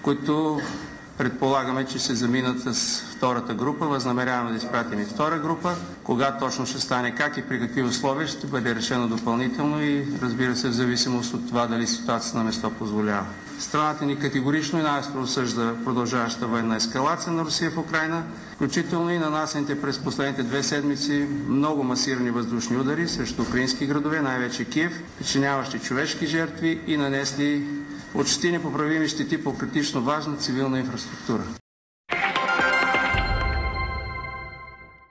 които 0.02 0.62
Предполагаме, 1.20 1.86
че 1.86 2.00
ще 2.00 2.16
заминат 2.16 2.60
с 2.60 3.02
втората 3.18 3.54
група. 3.54 3.86
Възнамеряваме 3.86 4.52
да 4.52 4.58
изпратим 4.58 5.00
и 5.00 5.06
втора 5.06 5.40
група. 5.40 5.76
Кога 6.04 6.38
точно 6.38 6.66
ще 6.66 6.80
стане, 6.80 7.16
как 7.16 7.38
и 7.38 7.42
при 7.42 7.60
какви 7.60 7.84
условия 7.84 8.28
ще 8.28 8.48
бъде 8.48 8.76
решено 8.76 9.08
допълнително 9.08 9.84
и 9.84 10.06
разбира 10.22 10.56
се 10.56 10.70
в 10.70 10.74
зависимост 10.74 11.34
от 11.34 11.48
това 11.48 11.68
дали 11.68 11.88
ситуацията 11.88 12.38
на 12.38 12.44
место 12.44 12.72
позволява. 12.80 13.26
Страната 13.60 14.06
ни 14.06 14.20
категорично 14.20 14.80
и 14.80 14.82
най-остро 14.82 15.22
осъжда 15.22 15.76
продължаваща 15.86 16.48
военна 16.48 16.76
ескалация 16.76 17.34
на 17.34 17.46
Русия 17.46 17.72
в 17.72 17.78
Украина, 17.78 18.24
включително 18.56 19.12
и 19.12 19.20
нанасените 19.20 19.82
през 19.82 20.00
последните 20.00 20.44
две 20.44 20.64
седмици 20.64 21.28
много 21.48 21.84
масирани 21.84 22.32
въздушни 22.32 22.78
удари 22.78 23.08
срещу 23.08 23.42
украински 23.42 23.86
градове, 23.86 24.22
най-вече 24.22 24.66
Киев, 24.66 25.02
причиняващи 25.18 25.80
човешки 25.80 26.28
жертви 26.28 26.82
и 26.88 26.98
нанесли 26.98 27.66
почти 28.14 28.52
непоправими 28.52 29.08
щети 29.08 29.44
по 29.44 29.58
критично 29.58 30.02
важна 30.02 30.38
цивилна 30.38 30.80
инфраструктура. 30.80 31.44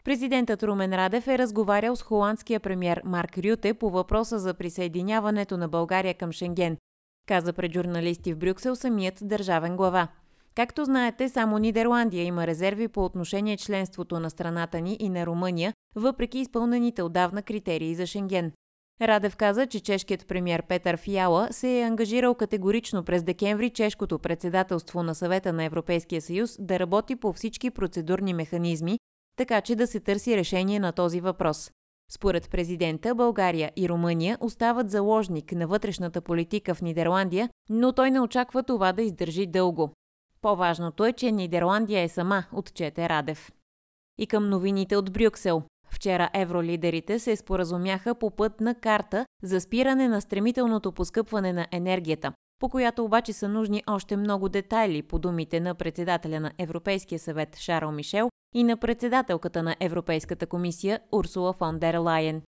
Президентът 0.05 0.63
Румен 0.63 0.95
Радев 0.95 1.27
е 1.27 1.39
разговарял 1.39 1.97
с 1.97 2.03
холандския 2.03 2.61
премьер 2.61 3.03
Марк 3.05 3.39
Рюте 3.39 3.75
по 3.75 3.91
въпроса 3.91 4.39
за 4.39 4.55
присъединяването 4.55 5.57
на 5.57 5.69
България 5.69 6.15
към 6.15 6.33
Шенген, 6.33 6.77
каза 7.27 7.53
пред 7.53 7.73
журналисти 7.73 8.33
в 8.33 8.39
Брюксел 8.39 8.77
самият 8.77 9.19
държавен 9.23 9.77
глава. 9.77 10.09
Както 10.55 10.85
знаете, 10.85 11.29
само 11.29 11.59
Нидерландия 11.59 12.25
има 12.25 12.47
резерви 12.47 12.89
по 12.89 13.05
отношение 13.05 13.57
членството 13.57 14.21
на 14.21 14.31
страната 14.31 14.81
ни 14.81 14.97
и 15.01 15.09
на 15.09 15.27
Румъния, 15.27 15.73
въпреки 15.97 16.39
изпълнените 16.39 17.03
отдавна 17.03 17.43
критерии 17.43 17.95
за 17.95 18.07
Шенген. 18.07 18.53
Радев 19.03 19.37
каза, 19.37 19.67
че 19.67 19.81
чешкият 19.81 20.27
премьер 20.27 20.63
Петър 20.63 20.97
Фиала 20.97 21.49
се 21.51 21.81
е 21.81 21.83
ангажирал 21.83 22.35
категорично 22.35 23.05
през 23.05 23.23
декември 23.23 23.71
чешкото 23.71 24.19
председателство 24.19 25.03
на 25.03 25.15
съвета 25.15 25.53
на 25.53 25.65
Европейския 25.65 26.23
съюз 26.23 26.57
да 26.61 26.79
работи 26.79 27.17
по 27.17 27.33
всички 27.33 27.71
процедурни 27.71 28.35
механизми, 28.35 28.99
така 29.37 29.61
че 29.61 29.77
да 29.77 29.87
се 29.87 30.01
търси 30.01 30.37
решение 30.37 30.81
на 30.81 30.93
този 30.93 31.21
въпрос. 31.21 31.71
Според 32.11 32.51
президента, 32.51 33.15
България 33.15 33.73
и 33.77 33.89
Румъния 33.89 34.39
остават 34.41 34.91
заложник 34.91 35.53
на 35.53 35.67
вътрешната 35.67 36.21
политика 36.21 36.75
в 36.75 36.83
Нидерландия, 36.83 37.49
но 37.71 37.93
той 37.93 38.11
не 38.11 38.21
очаква 38.21 38.63
това 38.63 38.93
да 38.93 39.03
издържи 39.03 39.47
дълго. 39.47 39.93
По-важното 40.41 41.05
е, 41.05 41.13
че 41.13 41.33
Нидерландия 41.33 42.03
е 42.03 42.09
сама, 42.09 42.45
отчете 42.53 43.09
Радев. 43.09 43.51
И 44.19 44.27
към 44.27 44.49
новините 44.49 44.97
от 44.97 45.13
Брюксел. 45.13 45.63
Вчера 45.99 46.31
евролидерите 46.35 47.19
се 47.19 47.37
споразумяха 47.37 48.15
по 48.15 48.31
пътна 48.31 48.75
карта 48.75 49.27
за 49.43 49.61
спиране 49.61 50.09
на 50.09 50.21
стремителното 50.21 50.93
поскъпване 50.93 51.53
на 51.53 51.67
енергията, 51.73 52.33
по 52.59 52.69
която 52.69 53.05
обаче 53.05 53.33
са 53.33 53.49
нужни 53.49 53.83
още 53.87 54.17
много 54.17 54.49
детайли 54.49 55.03
по 55.03 55.19
думите 55.19 55.61
на 55.61 55.75
председателя 55.75 56.41
на 56.41 56.53
Европейския 56.59 57.19
съвет 57.19 57.57
Шарл 57.57 57.91
Мишел 57.91 58.31
и 58.55 58.65
на 58.65 58.77
председателката 58.77 59.63
на 59.63 59.77
Европейската 59.81 60.47
комисия 60.47 61.01
Урсула 61.13 61.53
фон 61.53 61.79
дер 61.79 61.95
Лайен. 61.95 62.43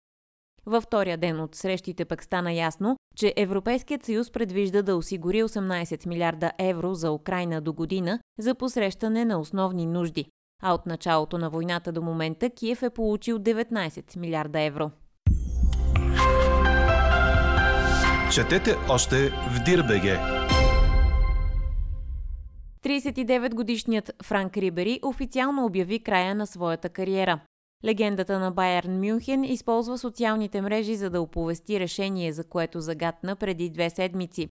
Във 0.65 0.83
втория 0.83 1.17
ден 1.17 1.39
от 1.39 1.55
срещите 1.55 2.05
пък 2.05 2.23
стана 2.23 2.53
ясно, 2.53 2.97
че 3.15 3.33
Европейският 3.37 4.05
съюз 4.05 4.31
предвижда 4.31 4.81
да 4.81 4.95
осигури 4.95 5.43
18 5.43 6.07
милиарда 6.07 6.51
евро 6.59 6.93
за 6.93 7.11
Украина 7.11 7.61
до 7.61 7.73
година 7.73 8.19
за 8.39 8.55
посрещане 8.55 9.25
на 9.25 9.39
основни 9.39 9.85
нужди 9.85 10.25
а 10.61 10.73
от 10.73 10.85
началото 10.85 11.37
на 11.37 11.49
войната 11.49 11.91
до 11.91 12.01
момента 12.01 12.49
Киев 12.49 12.83
е 12.83 12.89
получил 12.89 13.39
19 13.39 14.17
милиарда 14.17 14.61
евро. 14.61 14.91
Четете 18.33 18.75
още 18.89 19.29
в 19.29 19.63
Дирбеге. 19.65 20.19
39-годишният 22.83 24.11
Франк 24.23 24.57
Рибери 24.57 24.99
официално 25.03 25.65
обяви 25.65 25.99
края 25.99 26.35
на 26.35 26.47
своята 26.47 26.89
кариера. 26.89 27.39
Легендата 27.85 28.39
на 28.39 28.51
Байерн 28.51 28.99
Мюнхен 28.99 29.43
използва 29.43 29.97
социалните 29.97 30.61
мрежи 30.61 30.95
за 30.95 31.09
да 31.09 31.21
оповести 31.21 31.79
решение, 31.79 32.33
за 32.33 32.43
което 32.43 32.81
загадна 32.81 33.35
преди 33.35 33.69
две 33.69 33.89
седмици. 33.89 34.49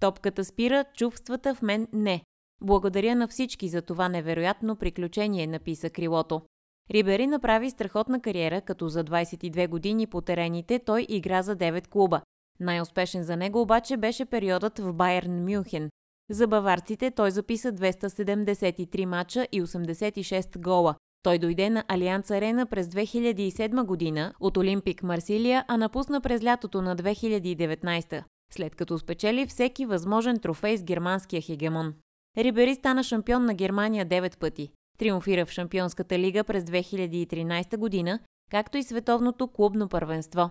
Топката 0.00 0.44
спира, 0.44 0.84
чувствата 0.94 1.54
в 1.54 1.62
мен 1.62 1.88
не. 1.92 2.22
Благодаря 2.62 3.16
на 3.16 3.28
всички 3.28 3.68
за 3.68 3.82
това 3.82 4.08
невероятно 4.08 4.76
приключение, 4.76 5.46
написа 5.46 5.90
крилото. 5.90 6.42
Рибери 6.90 7.26
направи 7.26 7.70
страхотна 7.70 8.20
кариера, 8.20 8.60
като 8.60 8.88
за 8.88 9.04
22 9.04 9.68
години 9.68 10.06
по 10.06 10.20
терените 10.20 10.78
той 10.78 11.06
игра 11.08 11.42
за 11.42 11.56
9 11.56 11.88
клуба. 11.88 12.20
Най-успешен 12.60 13.22
за 13.22 13.36
него 13.36 13.60
обаче 13.60 13.96
беше 13.96 14.24
периодът 14.24 14.78
в 14.78 14.92
Байерн 14.92 15.44
Мюнхен. 15.44 15.90
За 16.30 16.46
баварците 16.46 17.10
той 17.10 17.30
записа 17.30 17.72
273 17.72 19.04
мача 19.04 19.46
и 19.52 19.62
86 19.62 20.58
гола. 20.58 20.94
Той 21.22 21.38
дойде 21.38 21.70
на 21.70 21.84
Алианс 21.88 22.30
Арена 22.30 22.66
през 22.66 22.86
2007 22.86 23.84
година 23.84 24.34
от 24.40 24.56
Олимпик 24.56 25.02
Марсилия, 25.02 25.64
а 25.68 25.76
напусна 25.76 26.20
през 26.20 26.44
лятото 26.44 26.82
на 26.82 26.96
2019, 26.96 28.24
след 28.52 28.74
като 28.74 28.98
спечели 28.98 29.46
всеки 29.46 29.86
възможен 29.86 30.38
трофей 30.38 30.76
с 30.76 30.82
германския 30.82 31.42
хегемон. 31.42 31.94
Рибери 32.38 32.74
стана 32.74 33.02
шампион 33.02 33.44
на 33.44 33.54
Германия 33.54 34.06
9 34.06 34.38
пъти. 34.38 34.70
Триумфира 34.98 35.46
в 35.46 35.50
Шампионската 35.50 36.18
лига 36.18 36.44
през 36.44 36.64
2013 36.64 37.76
година, 37.76 38.18
както 38.50 38.78
и 38.78 38.82
световното 38.82 39.48
клубно 39.48 39.88
първенство. 39.88 40.50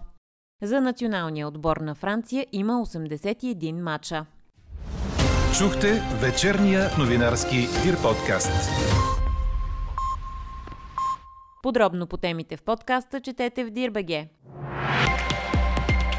За 0.63 0.81
националния 0.81 1.47
отбор 1.47 1.77
на 1.77 1.95
Франция 1.95 2.45
има 2.51 2.73
81 2.73 3.81
мача. 3.81 4.25
Чухте 5.57 6.01
вечерния 6.21 6.89
новинарски 6.99 7.57
Дир 7.83 8.01
подкаст. 8.01 8.69
Подробно 11.63 12.07
по 12.07 12.17
темите 12.17 12.57
в 12.57 12.63
подкаста 12.63 13.21
четете 13.21 13.65
в 13.65 13.69
Дирбеге. 13.69 14.29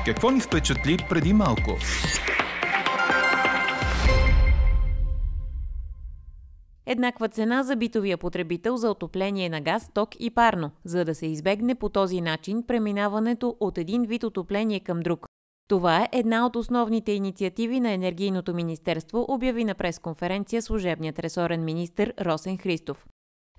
Какво 0.04 0.30
ни 0.30 0.40
впечатли 0.40 0.98
преди 1.08 1.32
малко? 1.32 1.76
Еднаква 6.92 7.28
цена 7.28 7.62
за 7.62 7.76
битовия 7.76 8.18
потребител 8.18 8.76
за 8.76 8.90
отопление 8.90 9.48
на 9.48 9.60
газ, 9.60 9.90
ток 9.94 10.08
и 10.20 10.30
парно, 10.30 10.70
за 10.84 11.04
да 11.04 11.14
се 11.14 11.26
избегне 11.26 11.74
по 11.74 11.88
този 11.88 12.20
начин 12.20 12.62
преминаването 12.66 13.56
от 13.60 13.78
един 13.78 14.02
вид 14.02 14.24
отопление 14.24 14.80
към 14.80 15.00
друг. 15.00 15.26
Това 15.68 16.02
е 16.02 16.08
една 16.12 16.46
от 16.46 16.56
основните 16.56 17.12
инициативи 17.12 17.80
на 17.80 17.90
Енергийното 17.90 18.54
министерство, 18.54 19.26
обяви 19.28 19.64
на 19.64 19.74
пресконференция 19.74 20.62
служебният 20.62 21.18
ресорен 21.18 21.64
министр 21.64 22.12
Росен 22.20 22.58
Христов. 22.58 23.06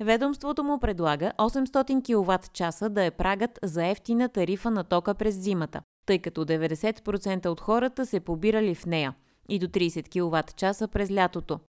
Ведомството 0.02 0.63
му 0.63 0.80
предлага 0.80 1.32
800 1.38 2.04
кВт 2.04 2.54
часа 2.54 2.90
да 2.90 3.04
е 3.04 3.12
прагът 3.12 3.60
за 3.63 3.86
ефтина 3.86 4.30
тарифа 4.30 4.72
на 4.72 4.84
тока 4.84 5.13
през 5.13 5.36
зимата, 5.36 5.82
тъй 6.06 6.20
като 6.20 6.46
90% 6.46 7.48
от 7.48 7.60
хората 7.60 8.06
се 8.06 8.20
побирали 8.20 8.75
в 8.75 8.86
нея 8.86 9.13
и 9.50 9.60
до 9.60 9.68
30 9.68 10.10
кВт 10.10 10.56
часа 10.56 10.88
през 10.88 11.12
лятото. 11.12 11.60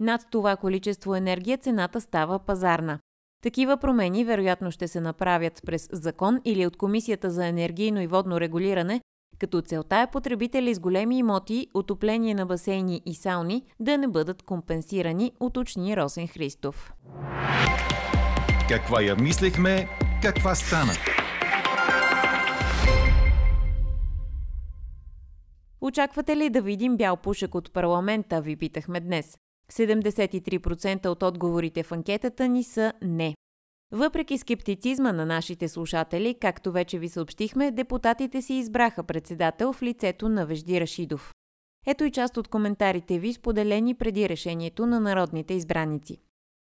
Над 0.00 0.26
това 0.30 0.56
количество 0.56 1.14
енергия 1.14 1.58
цената 1.58 2.00
става 2.00 2.38
пазарна. 2.38 2.98
Такива 3.42 3.76
промени 3.76 4.24
вероятно 4.24 4.70
ще 4.70 4.88
се 4.88 5.00
направят 5.00 5.60
през 5.66 5.88
закон 5.92 6.40
или 6.44 6.66
от 6.66 6.76
Комисията 6.76 7.30
за 7.30 7.46
енергийно 7.46 8.00
и 8.00 8.06
водно 8.06 8.40
регулиране, 8.40 9.00
като 9.38 9.62
целта 9.62 9.96
е 9.96 10.10
потребители 10.10 10.74
с 10.74 10.80
големи 10.80 11.18
имоти, 11.18 11.66
отопление 11.74 12.34
на 12.34 12.46
басейни 12.46 13.02
и 13.06 13.14
сауни 13.14 13.62
да 13.80 13.98
не 13.98 14.08
бъдат 14.08 14.42
компенсирани, 14.42 15.32
уточни 15.40 15.96
Росен 15.96 16.28
Христов. 16.28 16.92
Каква 18.68 19.02
я 19.02 19.16
мислехме, 19.16 19.88
каква 20.22 20.54
стана? 20.54 20.92
Очаквате 25.80 26.36
ли 26.36 26.50
да 26.50 26.62
видим 26.62 26.96
бял 26.96 27.16
пушек 27.16 27.54
от 27.54 27.72
парламента, 27.72 28.40
ви 28.40 28.56
питахме 28.56 29.00
днес. 29.00 29.36
73% 29.70 31.06
от 31.06 31.22
отговорите 31.22 31.82
в 31.82 31.92
анкетата 31.92 32.48
ни 32.48 32.64
са 32.64 32.92
не. 33.02 33.34
Въпреки 33.92 34.38
скептицизма 34.38 35.12
на 35.12 35.26
нашите 35.26 35.68
слушатели, 35.68 36.34
както 36.40 36.72
вече 36.72 36.98
ви 36.98 37.08
съобщихме, 37.08 37.70
депутатите 37.70 38.42
си 38.42 38.54
избраха 38.54 39.02
председател 39.02 39.72
в 39.72 39.82
лицето 39.82 40.28
на 40.28 40.46
Вежди 40.46 40.80
Рашидов. 40.80 41.32
Ето 41.86 42.04
и 42.04 42.10
част 42.10 42.36
от 42.36 42.48
коментарите 42.48 43.18
ви, 43.18 43.32
споделени 43.32 43.94
преди 43.94 44.28
решението 44.28 44.86
на 44.86 45.00
народните 45.00 45.54
избраници. 45.54 46.18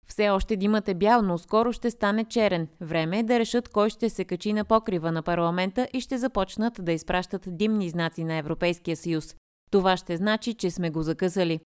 Все 0.06 0.30
още 0.30 0.56
димът 0.56 0.88
е 0.88 0.94
бял, 0.94 1.22
но 1.22 1.38
скоро 1.38 1.72
ще 1.72 1.90
стане 1.90 2.24
черен. 2.24 2.68
Време 2.80 3.18
е 3.18 3.22
да 3.22 3.38
решат 3.38 3.68
кой 3.68 3.90
ще 3.90 4.10
се 4.10 4.24
качи 4.24 4.52
на 4.52 4.64
покрива 4.64 5.12
на 5.12 5.22
парламента 5.22 5.88
и 5.92 6.00
ще 6.00 6.18
започнат 6.18 6.84
да 6.84 6.92
изпращат 6.92 7.42
димни 7.46 7.88
знаци 7.88 8.24
на 8.24 8.34
Европейския 8.34 8.96
съюз. 8.96 9.36
Това 9.70 9.96
ще 9.96 10.16
значи, 10.16 10.54
че 10.54 10.70
сме 10.70 10.90
го 10.90 11.02
закъсали. 11.02 11.60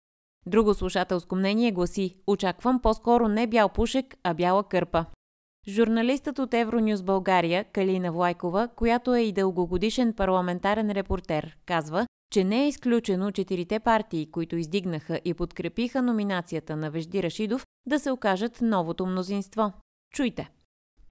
Друго 0.46 0.74
слушателско 0.74 1.36
мнение 1.36 1.72
гласи 1.72 2.16
«Очаквам 2.28 2.82
по-скоро 2.82 3.28
не 3.28 3.48
бял 3.48 3.70
пушек, 3.70 4.06
а 4.24 4.34
бяла 4.34 4.64
кърпа». 4.64 5.06
Журналистът 5.68 6.40
от 6.40 6.54
Евронюс 6.54 7.04
България, 7.04 7.66
Калина 7.74 8.12
Влайкова, 8.12 8.70
която 8.76 9.16
е 9.16 9.22
и 9.22 9.34
дългогодишен 9.34 10.14
парламентарен 10.18 10.92
репортер, 10.92 11.58
казва, 11.66 12.08
че 12.34 12.44
не 12.44 12.64
е 12.64 12.68
изключено 12.68 13.32
четирите 13.32 13.80
партии, 13.80 14.32
които 14.32 14.56
издигнаха 14.56 15.20
и 15.26 15.34
подкрепиха 15.34 16.02
номинацията 16.02 16.76
на 16.76 16.92
Вежди 16.92 17.24
Рашидов, 17.24 17.66
да 17.86 18.00
се 18.00 18.12
окажат 18.12 18.62
новото 18.62 19.06
мнозинство. 19.06 19.74
Чуйте! 20.14 20.50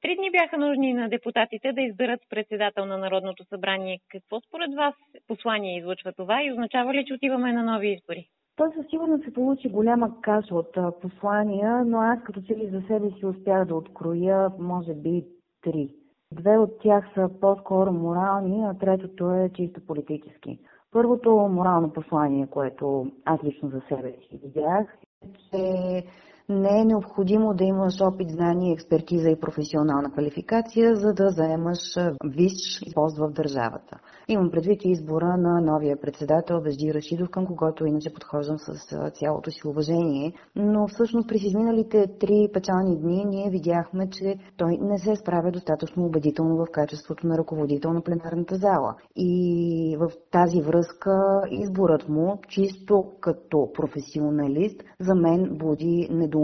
Три 0.03 0.17
дни 0.17 0.31
бяха 0.31 0.59
нужни 0.59 0.93
на 0.93 1.09
депутатите 1.09 1.73
да 1.73 1.81
изберат 1.81 2.21
председател 2.31 2.87
на 2.87 2.99
Народното 2.99 3.45
събрание. 3.45 4.01
Какво 4.09 4.41
според 4.41 4.75
вас 4.75 4.95
послание 5.29 5.79
излъчва 5.79 6.13
това 6.13 6.43
и 6.43 6.53
означава 6.53 6.95
ли, 6.95 7.05
че 7.07 7.15
отиваме 7.15 7.53
на 7.53 7.63
нови 7.63 7.89
избори? 7.93 8.29
Той 8.57 8.69
със 8.77 8.87
сигурност 8.91 9.25
се 9.25 9.33
получи 9.33 9.69
голяма 9.69 10.21
каша 10.21 10.55
от 10.55 10.77
послания, 11.01 11.85
но 11.85 12.01
аз 12.01 12.23
като 12.23 12.41
че 12.43 12.57
ли 12.57 12.71
за 12.71 12.83
себе 12.87 13.11
си 13.11 13.27
успях 13.27 13.65
да 13.65 13.75
откроя, 13.75 14.51
може 14.59 14.95
би, 14.95 15.27
три. 15.63 15.95
Две 16.33 16.59
от 16.59 16.79
тях 16.83 17.05
са 17.15 17.31
по-скоро 17.41 17.93
морални, 17.93 18.65
а 18.65 18.75
третото 18.75 19.31
е 19.31 19.51
чисто 19.55 19.87
политически. 19.87 20.59
Първото 20.93 21.31
морално 21.31 21.93
послание, 21.93 22.47
което 22.47 23.07
аз 23.25 23.45
лично 23.45 23.69
за 23.69 23.81
себе 23.89 24.13
си 24.13 24.41
видях, 24.43 24.97
е, 25.23 25.29
че 25.51 26.05
не 26.51 26.81
е 26.81 26.85
необходимо 26.85 27.55
да 27.55 27.65
имаш 27.65 28.01
опит, 28.01 28.31
знание, 28.31 28.73
експертиза 28.73 29.31
и 29.31 29.41
професионална 29.41 30.11
квалификация, 30.11 30.97
за 30.97 31.13
да 31.13 31.29
заемаш 31.29 31.79
висш 32.25 32.95
пост 32.95 33.19
в 33.19 33.31
държавата. 33.31 33.99
Имам 34.29 34.51
предвид 34.51 34.81
избора 34.85 35.37
на 35.37 35.61
новия 35.61 36.01
председател 36.01 36.61
Вежди 36.61 36.95
Рашидов, 36.95 37.31
към 37.31 37.47
когото 37.47 37.87
иначе 37.87 38.15
подхождам 38.15 38.59
с 38.59 38.75
цялото 39.15 39.51
си 39.51 39.61
уважение. 39.67 40.33
Но 40.57 40.89
всъщност 40.89 41.29
през 41.29 41.45
изминалите 41.45 42.07
три 42.21 42.49
печални 42.53 43.01
дни 43.01 43.25
ние 43.25 43.51
видяхме, 43.51 44.11
че 44.11 44.37
той 44.57 44.79
не 44.81 44.99
се 44.99 45.17
справя 45.17 45.51
достатъчно 45.51 46.05
убедително 46.05 46.57
в 46.57 46.67
качеството 46.73 47.27
на 47.27 47.39
ръководител 47.39 47.93
на 47.93 48.03
пленарната 48.03 48.57
зала. 48.57 48.95
И 49.17 49.97
в 50.01 50.11
тази 50.31 50.63
връзка 50.63 51.43
изборът 51.51 52.09
му, 52.09 52.39
чисто 52.49 53.05
като 53.21 53.73
професионалист, 53.75 54.83
за 55.01 55.15
мен 55.15 55.49
буди 55.59 56.09
недоумение. 56.11 56.40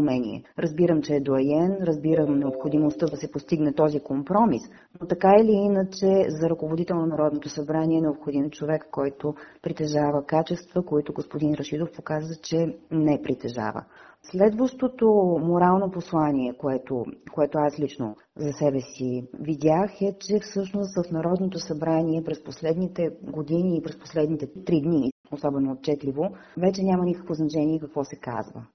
Разбирам, 0.58 1.02
че 1.02 1.14
е 1.14 1.20
доаен, 1.20 1.76
разбирам 1.82 2.38
необходимостта 2.38 3.06
да 3.06 3.16
се 3.16 3.30
постигне 3.30 3.72
този 3.72 4.00
компромис, 4.00 4.62
но 5.00 5.06
така 5.06 5.34
или 5.40 5.52
иначе 5.52 6.26
за 6.28 6.50
ръководител 6.50 6.96
на 6.96 7.06
Народното 7.06 7.48
събрание 7.48 7.98
е 7.98 8.00
необходим 8.00 8.50
човек, 8.50 8.88
който 8.90 9.34
притежава 9.62 10.24
качества, 10.26 10.84
които 10.84 11.12
господин 11.12 11.54
Рашидов 11.54 11.92
показва, 11.96 12.34
че 12.42 12.76
не 12.90 13.22
притежава. 13.22 13.84
Следващото 14.30 15.06
морално 15.42 15.90
послание, 15.90 16.54
което, 16.58 17.04
което 17.32 17.58
аз 17.58 17.78
лично 17.80 18.16
за 18.36 18.52
себе 18.52 18.80
си 18.80 19.28
видях 19.40 20.02
е, 20.02 20.16
че 20.20 20.38
всъщност 20.40 20.96
в 20.96 21.12
Народното 21.12 21.58
събрание 21.58 22.24
през 22.24 22.44
последните 22.44 23.10
години 23.22 23.76
и 23.76 23.82
през 23.82 23.98
последните 23.98 24.46
три 24.64 24.80
дни, 24.80 25.12
особено 25.32 25.72
отчетливо, 25.72 26.30
вече 26.56 26.82
няма 26.82 27.04
никакво 27.04 27.34
значение 27.34 27.80
какво 27.80 28.04
се 28.04 28.16
казва. 28.16 28.66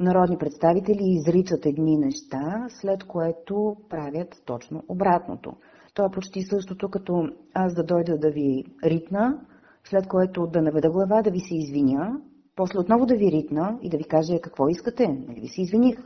Народни 0.00 0.38
представители 0.38 1.02
изричат 1.02 1.66
едни 1.66 1.96
неща, 1.96 2.66
след 2.68 3.04
което 3.04 3.76
правят 3.88 4.42
точно 4.46 4.82
обратното. 4.88 5.52
То 5.94 6.06
е 6.06 6.10
почти 6.10 6.42
същото, 6.42 6.88
като 6.88 7.28
аз 7.54 7.74
да 7.74 7.84
дойда 7.84 8.18
да 8.18 8.30
ви 8.30 8.64
ритна, 8.84 9.40
след 9.84 10.08
което 10.08 10.46
да 10.46 10.62
наведа 10.62 10.90
глава, 10.90 11.22
да 11.22 11.30
ви 11.30 11.40
се 11.40 11.54
извиня, 11.56 12.20
после 12.56 12.78
отново 12.78 13.06
да 13.06 13.16
ви 13.16 13.32
ритна 13.32 13.78
и 13.82 13.88
да 13.90 13.96
ви 13.96 14.04
кажа 14.04 14.40
какво 14.40 14.68
искате. 14.68 15.08
Нали 15.08 15.40
ви 15.40 15.48
се 15.48 15.62
извиних. 15.62 15.98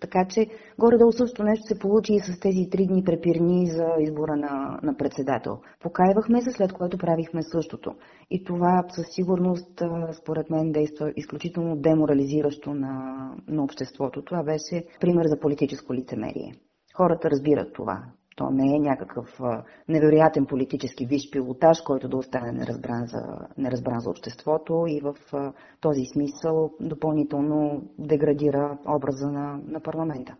Така 0.00 0.26
че 0.28 0.46
горе-долу 0.78 1.12
също 1.12 1.42
нещо 1.42 1.66
се 1.66 1.78
получи 1.78 2.14
и 2.14 2.20
с 2.20 2.40
тези 2.40 2.70
три 2.70 2.86
дни 2.86 3.04
препирни 3.04 3.66
за 3.66 3.86
избора 4.00 4.36
на, 4.36 4.80
на 4.82 4.96
председател. 4.96 5.58
Покайвахме 5.80 6.42
се, 6.42 6.50
след 6.50 6.72
което 6.72 6.98
правихме 6.98 7.42
същото. 7.42 7.94
И 8.30 8.44
това 8.44 8.84
със 8.88 9.06
сигурност, 9.10 9.82
според 10.22 10.50
мен, 10.50 10.72
действа 10.72 11.12
изключително 11.16 11.76
деморализиращо 11.76 12.74
на, 12.74 13.30
на 13.48 13.64
обществото. 13.64 14.24
Това 14.24 14.42
беше 14.42 14.84
пример 15.00 15.26
за 15.26 15.40
политическо 15.40 15.94
лицемерие. 15.94 16.54
Хората 16.96 17.30
разбират 17.30 17.72
това. 17.72 18.04
То 18.38 18.50
не 18.50 18.76
е 18.76 18.78
някакъв 18.78 19.40
невероятен 19.88 20.46
политически 20.46 21.06
виш 21.06 21.30
пилотаж, 21.30 21.80
който 21.80 22.08
да 22.08 22.16
остане 22.16 22.52
неразбран 22.52 23.06
за, 23.06 23.20
неразбран 23.58 24.00
за 24.00 24.10
обществото 24.10 24.84
и 24.88 25.00
в 25.00 25.14
този 25.80 26.04
смисъл 26.12 26.70
допълнително 26.80 27.82
деградира 27.98 28.78
образа 28.86 29.30
на, 29.30 29.60
на 29.66 29.80
парламента. 29.80 30.36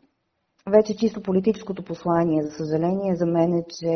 Вече 0.71 0.97
чисто 0.97 1.23
политическото 1.23 1.85
послание, 1.85 2.43
за 2.43 2.51
съжаление, 2.51 3.15
за 3.15 3.27
мен 3.27 3.53
е, 3.53 3.65
че 3.69 3.95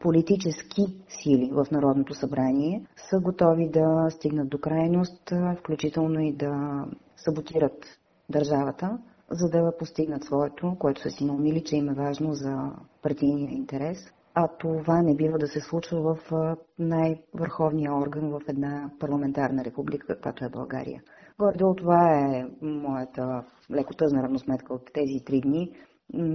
политически 0.00 0.82
сили 1.08 1.50
в 1.52 1.66
Народното 1.72 2.14
събрание 2.14 2.86
са 3.10 3.20
готови 3.20 3.68
да 3.68 4.06
стигнат 4.10 4.48
до 4.48 4.58
крайност, 4.58 5.32
включително 5.58 6.20
и 6.20 6.32
да 6.32 6.84
саботират 7.16 7.84
държавата, 8.28 8.98
за 9.30 9.48
да 9.48 9.72
постигнат 9.78 10.24
своето, 10.24 10.76
което 10.78 11.02
са 11.02 11.10
си 11.10 11.24
наумили, 11.24 11.64
че 11.64 11.76
им 11.76 11.88
е 11.88 11.94
важно 11.94 12.32
за 12.32 12.72
партийния 13.02 13.50
интерес. 13.50 13.98
А 14.34 14.48
това 14.58 15.02
не 15.02 15.14
бива 15.14 15.38
да 15.38 15.46
се 15.46 15.60
случва 15.60 16.00
в 16.00 16.32
най-върховния 16.78 17.94
орган 17.94 18.30
в 18.30 18.40
една 18.48 18.90
парламентарна 19.00 19.64
република, 19.64 20.06
каквато 20.06 20.44
е 20.44 20.48
България. 20.48 21.02
Горе-долу 21.38 21.74
това 21.74 22.14
е 22.14 22.46
моята 22.62 23.44
леко 23.70 23.94
тъзна 23.94 24.22
равносметка 24.22 24.74
от 24.74 24.90
тези 24.94 25.24
три 25.24 25.40
дни. 25.40 25.72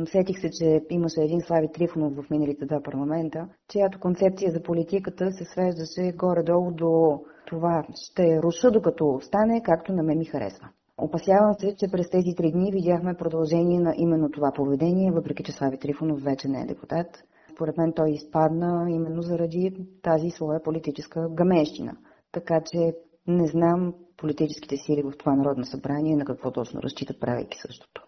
Сетих 0.05 0.39
се, 0.39 0.49
че 0.49 0.81
имаше 0.89 1.21
един 1.21 1.41
Слави 1.41 1.71
Трифонов 1.73 2.13
в 2.13 2.29
миналите 2.29 2.65
два 2.65 2.81
парламента, 2.83 3.47
чиято 3.67 3.99
концепция 3.99 4.51
за 4.51 4.63
политиката 4.63 5.31
се 5.31 5.45
свеждаше 5.45 6.17
горе-долу 6.17 6.71
до 6.71 7.19
това 7.45 7.83
ще 7.95 8.41
руша 8.43 8.71
докато 8.71 9.19
стане, 9.21 9.61
както 9.63 9.93
на 9.93 10.03
мен 10.03 10.17
ми 10.17 10.25
харесва. 10.25 10.69
Опасявам 11.01 11.53
се, 11.53 11.75
че 11.75 11.91
през 11.91 12.09
тези 12.09 12.35
три 12.35 12.51
дни 12.51 12.71
видяхме 12.71 13.17
продължение 13.17 13.79
на 13.79 13.93
именно 13.97 14.31
това 14.31 14.51
поведение, 14.55 15.11
въпреки 15.11 15.43
че 15.43 15.51
Слави 15.51 15.79
Трифонов 15.79 16.23
вече 16.23 16.47
не 16.47 16.61
е 16.61 16.65
депутат. 16.65 17.23
Според 17.51 17.77
мен 17.77 17.93
той 17.93 18.09
изпадна 18.09 18.85
именно 18.89 19.21
заради 19.21 19.75
тази 20.01 20.29
своя 20.29 20.63
политическа 20.63 21.27
гамещина. 21.31 21.97
Така 22.31 22.61
че 22.65 22.93
не 23.27 23.47
знам 23.47 23.93
политическите 24.17 24.77
сили 24.77 25.01
в 25.01 25.13
това 25.17 25.35
Народно 25.35 25.65
събрание 25.65 26.15
на 26.15 26.25
какво 26.25 26.51
точно 26.51 26.81
разчитат, 26.81 27.19
правейки 27.19 27.57
същото. 27.57 28.03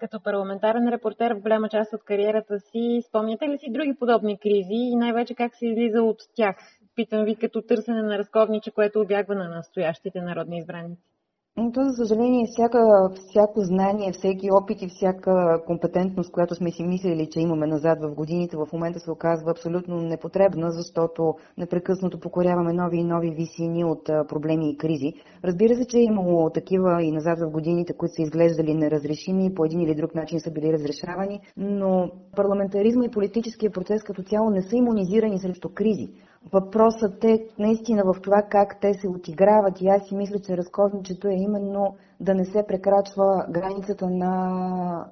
Като 0.00 0.22
парламентарен 0.22 0.88
репортер 0.88 1.34
в 1.34 1.40
голяма 1.40 1.68
част 1.68 1.92
от 1.92 2.04
кариерата 2.04 2.60
си, 2.60 3.02
спомняте 3.08 3.48
ли 3.48 3.58
си 3.58 3.72
други 3.72 3.94
подобни 3.98 4.38
кризи 4.38 4.90
и 4.92 4.96
най-вече 4.96 5.34
как 5.34 5.54
се 5.54 5.66
излиза 5.66 6.02
от 6.02 6.16
тях? 6.34 6.56
Питам 6.94 7.24
ви 7.24 7.36
като 7.36 7.62
търсене 7.62 8.02
на 8.02 8.18
разковниче, 8.18 8.70
което 8.70 9.00
обягва 9.00 9.34
на 9.34 9.48
настоящите 9.48 10.20
народни 10.20 10.58
избраници. 10.58 11.13
То, 11.56 11.84
за 11.84 11.92
съжаление, 11.92 12.46
всяка, 12.46 13.10
всяко 13.28 13.60
знание, 13.60 14.12
всеки 14.12 14.50
опит 14.52 14.82
и 14.82 14.88
всяка 14.88 15.62
компетентност, 15.66 16.32
която 16.32 16.54
сме 16.54 16.70
си 16.70 16.84
мислили, 16.84 17.28
че 17.30 17.40
имаме 17.40 17.66
назад 17.66 17.98
в 18.02 18.14
годините, 18.14 18.56
в 18.56 18.68
момента 18.72 19.00
се 19.00 19.10
оказва 19.10 19.50
абсолютно 19.50 19.96
непотребна, 19.96 20.70
защото 20.70 21.34
непрекъснато 21.58 22.20
покоряваме 22.20 22.72
нови 22.72 22.98
и 22.98 23.04
нови 23.04 23.30
висини 23.30 23.84
от 23.84 24.04
проблеми 24.04 24.70
и 24.70 24.76
кризи. 24.76 25.12
Разбира 25.44 25.74
се, 25.74 25.86
че 25.86 25.98
е 25.98 26.02
имало 26.02 26.50
такива 26.50 27.02
и 27.02 27.12
назад 27.12 27.38
в 27.40 27.50
годините, 27.50 27.92
които 27.92 28.14
са 28.14 28.22
изглеждали 28.22 28.74
неразрешими, 28.74 29.54
по 29.54 29.64
един 29.64 29.80
или 29.80 29.94
друг 29.94 30.14
начин 30.14 30.40
са 30.40 30.50
били 30.50 30.72
разрешавани, 30.72 31.40
но 31.56 32.10
парламентаризма 32.36 33.04
и 33.04 33.10
политическия 33.10 33.70
процес 33.70 34.02
като 34.02 34.22
цяло 34.22 34.50
не 34.50 34.62
са 34.62 34.76
иммунизирани 34.76 35.38
срещу 35.38 35.68
кризи. 35.74 36.08
Въпросът 36.52 37.24
е 37.24 37.46
наистина 37.58 38.02
в 38.04 38.20
това 38.22 38.42
как 38.50 38.80
те 38.80 38.94
се 38.94 39.08
отиграват 39.08 39.80
и 39.80 39.88
аз 39.88 40.08
си 40.08 40.16
мисля, 40.16 40.38
че 40.38 40.56
разковничето 40.56 41.28
е 41.28 41.34
именно 41.34 41.96
да 42.20 42.34
не 42.34 42.44
се 42.44 42.64
прекрачва 42.68 43.46
границата 43.50 44.10
на, 44.10 44.30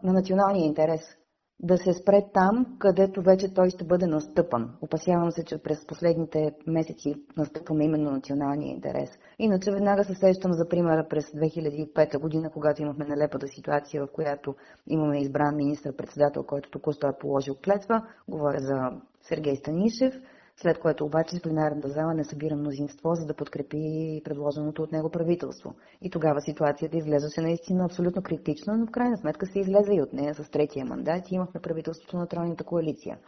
на 0.03 0.12
националния 0.12 0.66
интерес. 0.66 1.01
да 1.64 1.79
се 1.79 1.92
спре 1.92 2.23
там, 2.35 2.66
където 2.79 3.23
вече 3.23 3.55
той 3.55 3.71
ще 3.71 3.85
бъде 3.85 4.07
настъпан. 4.07 4.71
Опасявам 4.81 5.31
се, 5.31 5.45
че 5.45 5.62
през 5.62 5.87
последните 5.87 6.53
месеци 6.66 7.14
настъпваме 7.37 7.85
именно 7.85 8.11
националния 8.11 8.71
интерес. 8.71 9.11
Иначе 9.38 9.71
веднага 9.71 10.05
се 10.05 10.14
сещам 10.14 10.53
за 10.53 10.68
примера 10.68 11.07
през 11.11 11.25
2005 11.25 12.18
година, 12.18 12.51
когато 12.51 12.83
имахме 12.83 13.05
нелепата 13.05 13.49
ситуация, 13.49 14.07
в 14.07 14.12
която 14.12 14.55
имаме 14.87 15.21
избран 15.21 15.57
министр-председател, 15.57 16.42
който 16.42 16.71
току-що 16.71 17.09
е 17.09 17.18
положил 17.21 17.55
клетва. 17.64 18.07
Говоря 18.29 18.59
за 18.59 18.90
Сергей 19.23 19.57
Станишев 19.57 20.14
след 20.57 20.79
което 20.79 21.05
обаче 21.05 21.41
пленарната 21.43 21.88
зала 21.88 22.15
не 22.15 22.25
събира 22.25 22.57
мнозинство, 22.57 23.15
за 23.15 23.27
да 23.27 23.35
подкрепи 23.35 24.21
предложеното 24.25 24.83
от 24.83 24.93
него 24.93 25.11
правителство. 25.11 25.75
И 26.03 26.11
тогава 26.11 26.41
ситуацията 26.41 26.97
изглеждаше 26.97 27.41
наистина 27.41 27.85
абсолютно 27.85 28.23
критична, 28.23 28.77
но 28.77 28.87
в 28.87 28.91
крайна 28.91 29.17
сметка 29.17 29.47
се 29.47 29.59
излезе 29.59 29.95
и 29.95 30.03
от 30.03 30.12
нея 30.12 30.35
с 30.35 30.51
третия 30.51 30.87
мандат 30.87 31.31
и 31.31 31.35
имахме 31.35 31.61
правителството 31.61 32.17
на 32.17 32.27
тройната 32.27 32.65
коалиция. 32.65 33.19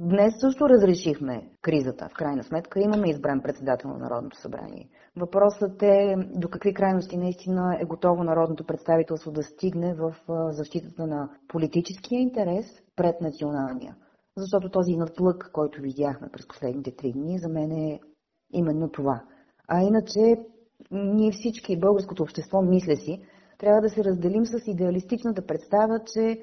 Днес 0.00 0.34
също 0.40 0.68
разрешихме 0.68 1.48
кризата. 1.62 2.08
В 2.08 2.14
крайна 2.14 2.44
сметка 2.44 2.80
имаме 2.80 3.10
избран 3.10 3.42
председател 3.42 3.90
на 3.90 3.98
Народното 3.98 4.36
събрание. 4.36 4.88
Въпросът 5.16 5.82
е 5.82 6.14
до 6.34 6.48
какви 6.48 6.74
крайности 6.74 7.16
наистина 7.16 7.78
е 7.80 7.84
готово 7.84 8.24
Народното 8.24 8.64
представителство 8.64 9.32
да 9.32 9.42
стигне 9.42 9.94
в 9.94 10.14
защитата 10.50 11.06
на 11.06 11.28
политическия 11.48 12.20
интерес 12.20 12.66
пред 12.96 13.20
националния 13.20 13.96
защото 14.38 14.70
този 14.70 14.96
надлък, 14.96 15.50
който 15.52 15.82
видяхме 15.82 16.28
през 16.32 16.48
последните 16.48 16.96
три 16.96 17.12
дни, 17.12 17.38
за 17.38 17.48
мен 17.48 17.72
е 17.72 18.00
именно 18.52 18.88
това. 18.88 19.22
А 19.68 19.82
иначе, 19.82 20.44
ние 20.90 21.32
всички, 21.32 21.80
българското 21.80 22.22
общество, 22.22 22.62
мисля 22.62 22.96
си, 22.96 23.22
трябва 23.58 23.80
да 23.80 23.88
се 23.88 24.04
разделим 24.04 24.46
с 24.46 24.66
идеалистичната 24.66 25.46
представа, 25.46 26.00
че 26.14 26.40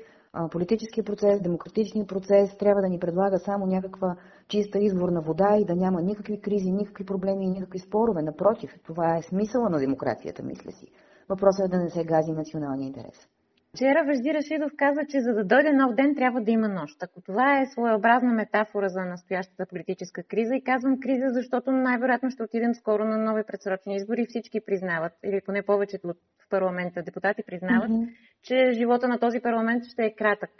политическия 0.51 1.03
процес, 1.03 1.41
демократичният 1.41 2.09
процес 2.09 2.57
трябва 2.57 2.81
да 2.81 2.89
ни 2.89 2.99
предлага 2.99 3.39
само 3.39 3.65
някаква 3.65 4.15
чиста 4.47 4.79
изворна 4.79 5.21
вода 5.21 5.57
и 5.57 5.65
да 5.65 5.75
няма 5.75 6.01
никакви 6.01 6.41
кризи, 6.41 6.71
никакви 6.71 7.05
проблеми 7.05 7.45
и 7.45 7.49
никакви 7.49 7.79
спорове. 7.79 8.21
Напротив, 8.21 8.71
това 8.85 9.17
е 9.17 9.21
смисъла 9.21 9.69
на 9.69 9.79
демокрацията, 9.79 10.43
мисля 10.43 10.71
си. 10.71 10.87
Въпросът 11.29 11.65
е 11.65 11.69
да 11.69 11.83
не 11.83 11.89
се 11.89 12.03
гази 12.03 12.31
националния 12.31 12.87
интерес. 12.87 13.27
Вчера 13.75 14.03
Вежди 14.05 14.33
Рашидов 14.33 14.71
каза, 14.77 15.01
че 15.09 15.21
за 15.21 15.33
да 15.33 15.43
дойде 15.43 15.73
нов 15.73 15.95
ден 15.95 16.15
трябва 16.15 16.41
да 16.41 16.51
има 16.51 16.67
нощ. 16.67 17.03
Ако 17.03 17.21
това 17.21 17.59
е 17.59 17.65
своеобразна 17.65 18.33
метафора 18.33 18.89
за 18.89 19.01
настоящата 19.05 19.65
политическа 19.65 20.23
криза 20.23 20.55
и 20.55 20.63
казвам 20.63 20.99
криза, 20.99 21.25
защото 21.29 21.71
най-вероятно 21.71 22.29
ще 22.31 22.43
отидем 22.43 22.73
скоро 22.73 23.05
на 23.05 23.17
нови 23.17 23.43
предсрочни 23.47 23.95
избори. 23.95 24.25
Всички 24.29 24.59
признават, 24.65 25.13
или 25.25 25.41
поне 25.45 25.61
повечето 25.61 26.07
от 26.07 26.17
парламента 26.49 27.03
депутати 27.03 27.43
признават, 27.47 27.89
mm-hmm. 27.89 28.09
че 28.43 28.71
живота 28.71 29.07
на 29.07 29.19
този 29.19 29.39
парламент 29.39 29.83
ще 29.85 30.05
е 30.05 30.15
кратък. 30.15 30.51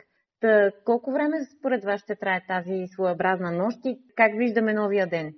Та, 0.41 0.71
колко 0.85 1.11
време 1.11 1.37
според 1.59 1.83
вас 1.83 2.01
ще 2.01 2.15
трае 2.15 2.41
тази 2.47 2.87
своеобразна 2.87 3.51
нощ 3.51 3.77
и 3.85 3.99
как 4.15 4.31
виждаме 4.37 4.73
новия 4.73 5.07
ден? 5.07 5.33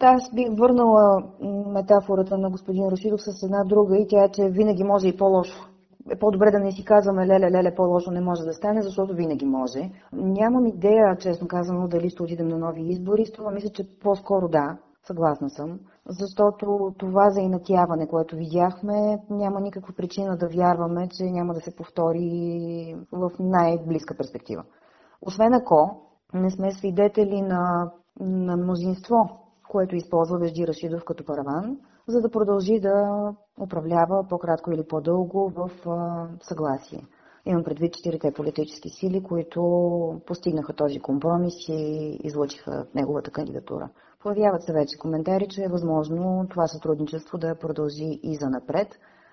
Аз 0.00 0.34
бих 0.34 0.48
върнала 0.50 1.32
метафората 1.72 2.38
на 2.38 2.50
господин 2.50 2.88
Рашидов 2.88 3.20
с 3.22 3.42
една 3.42 3.64
друга 3.64 3.96
и 3.96 4.06
тя 4.08 4.24
е, 4.24 4.30
че 4.32 4.50
винаги 4.50 4.84
може 4.84 5.08
и 5.08 5.16
по-лошо 5.16 5.71
е 6.10 6.18
по-добре 6.18 6.50
да 6.50 6.58
не 6.58 6.72
си 6.72 6.84
казваме 6.84 7.26
леле, 7.26 7.50
леле, 7.50 7.74
по-лошо 7.74 8.10
не 8.10 8.20
може 8.20 8.42
да 8.42 8.52
стане, 8.52 8.82
защото 8.82 9.14
винаги 9.14 9.46
може. 9.46 9.90
Нямам 10.12 10.66
идея, 10.66 11.16
честно 11.16 11.48
казано, 11.48 11.88
дали 11.88 12.10
ще 12.10 12.22
отидем 12.22 12.48
на 12.48 12.58
нови 12.58 12.82
избори. 12.82 13.24
Това 13.34 13.50
мисля, 13.50 13.68
че 13.68 13.98
по-скоро 14.02 14.48
да, 14.48 14.78
съгласна 15.06 15.50
съм. 15.50 15.80
Защото 16.08 16.94
това 16.98 17.30
за 17.30 17.40
инатяване, 17.40 18.08
което 18.08 18.36
видяхме, 18.36 19.18
няма 19.30 19.60
никаква 19.60 19.94
причина 19.94 20.36
да 20.36 20.48
вярваме, 20.48 21.08
че 21.08 21.24
няма 21.24 21.54
да 21.54 21.60
се 21.60 21.76
повтори 21.76 22.96
в 23.12 23.30
най-близка 23.38 24.16
перспектива. 24.16 24.64
Освен 25.22 25.54
ако 25.54 26.02
не 26.34 26.50
сме 26.50 26.72
свидетели 26.72 27.42
на, 27.42 27.92
на 28.20 28.56
мнозинство, 28.56 29.16
което 29.68 29.96
използва 29.96 30.38
Вежди 30.38 30.66
Рашидов 30.66 31.04
като 31.04 31.24
параван, 31.24 31.78
за 32.08 32.20
да 32.20 32.30
продължи 32.30 32.80
да 32.80 33.18
управлява 33.60 34.26
по-кратко 34.28 34.72
или 34.72 34.84
по-дълго 34.88 35.52
в 35.56 35.70
съгласие. 36.42 37.06
Имам 37.46 37.64
предвид 37.64 37.94
четирите 37.94 38.32
политически 38.32 38.88
сили, 38.88 39.22
които 39.22 39.60
постигнаха 40.26 40.72
този 40.72 41.00
компромис 41.00 41.68
и 41.68 42.18
излъчиха 42.22 42.86
неговата 42.94 43.30
кандидатура. 43.30 43.88
Появяват 44.22 44.62
се 44.62 44.72
вече 44.72 44.98
коментари, 44.98 45.48
че 45.48 45.64
е 45.64 45.68
възможно 45.68 46.46
това 46.50 46.66
сътрудничество 46.66 47.38
да 47.38 47.58
продължи 47.58 48.20
и 48.22 48.36
за 48.36 48.50
напред. 48.50 48.88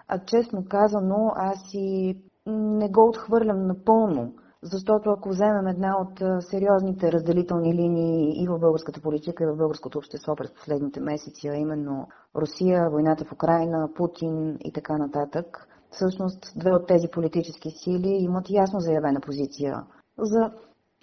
А 0.08 0.20
честно 0.26 0.66
казано, 0.70 1.32
аз 1.36 1.74
и 1.74 2.18
не 2.48 2.90
го 2.90 3.10
отхвърлям 3.10 3.68
напълно. 3.68 4.34
Защото 4.64 5.10
ако 5.10 5.30
вземем 5.30 5.68
една 5.68 5.98
от 6.02 6.44
сериозните 6.44 7.12
разделителни 7.12 7.74
линии 7.74 8.44
и 8.44 8.48
в 8.48 8.60
българската 8.60 9.02
политика, 9.02 9.44
и 9.44 9.48
в 9.48 9.58
българското 9.58 9.98
общество 9.98 10.36
през 10.36 10.54
последните 10.54 11.00
месеци, 11.00 11.48
а 11.48 11.56
именно 11.56 12.08
Русия, 12.36 12.90
войната 12.90 13.26
в 13.26 13.32
Украина, 13.32 13.90
Путин 13.96 14.58
и 14.66 14.72
така 14.72 14.98
нататък, 14.98 15.68
всъщност 15.92 16.40
две 16.56 16.72
от 16.72 16.88
тези 16.88 17.08
политически 17.08 17.70
сили 17.72 18.10
имат 18.10 18.50
ясно 18.50 18.80
заявена 18.80 19.20
позиция 19.22 19.84
за, 20.18 20.52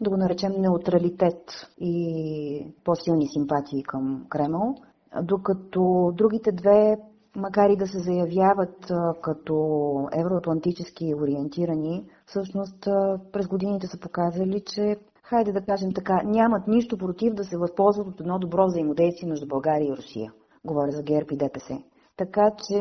да 0.00 0.10
го 0.10 0.16
наречем, 0.16 0.52
неутралитет 0.58 1.68
и 1.80 2.74
по-силни 2.84 3.28
симпатии 3.28 3.82
към 3.82 4.26
Кремъл, 4.28 4.74
докато 5.22 6.12
другите 6.16 6.52
две 6.52 6.96
макар 7.36 7.70
и 7.70 7.76
да 7.76 7.86
се 7.86 7.98
заявяват 7.98 8.92
като 9.22 10.08
евроатлантически 10.12 11.14
ориентирани, 11.14 12.04
всъщност 12.26 12.88
през 13.32 13.48
годините 13.48 13.86
са 13.86 14.00
показали, 14.00 14.62
че, 14.66 14.96
хайде 15.22 15.52
да 15.52 15.60
кажем 15.60 15.92
така, 15.94 16.22
нямат 16.24 16.68
нищо 16.68 16.98
против 16.98 17.34
да 17.34 17.44
се 17.44 17.58
възползват 17.58 18.06
от 18.06 18.20
едно 18.20 18.38
добро 18.38 18.66
взаимодействие 18.66 19.28
между 19.28 19.46
България 19.46 19.88
и 19.88 19.96
Русия. 19.96 20.32
Говоря 20.66 20.90
за 20.90 21.02
ГЕРБ 21.02 21.26
и 21.32 21.36
ДПС. 21.36 21.78
Така 22.16 22.50
че 22.68 22.78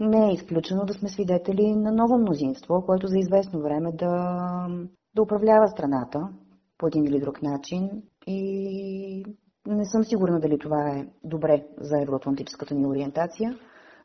не 0.00 0.30
е 0.30 0.32
изключено 0.32 0.84
да 0.84 0.94
сме 0.94 1.08
свидетели 1.08 1.76
на 1.76 1.92
ново 1.92 2.18
мнозинство, 2.18 2.82
което 2.86 3.06
за 3.06 3.18
известно 3.18 3.60
време 3.62 3.92
да, 3.92 4.66
да 5.14 5.22
управлява 5.22 5.68
страната 5.68 6.28
по 6.78 6.86
един 6.86 7.04
или 7.04 7.20
друг 7.20 7.42
начин 7.42 7.90
и 8.26 9.24
не 9.66 9.84
съм 9.84 10.04
сигурна 10.04 10.40
дали 10.40 10.58
това 10.58 10.90
е 10.90 11.06
добре 11.24 11.66
за 11.80 12.02
евроатлантическата 12.02 12.74
ни 12.74 12.86
ориентация 12.86 13.58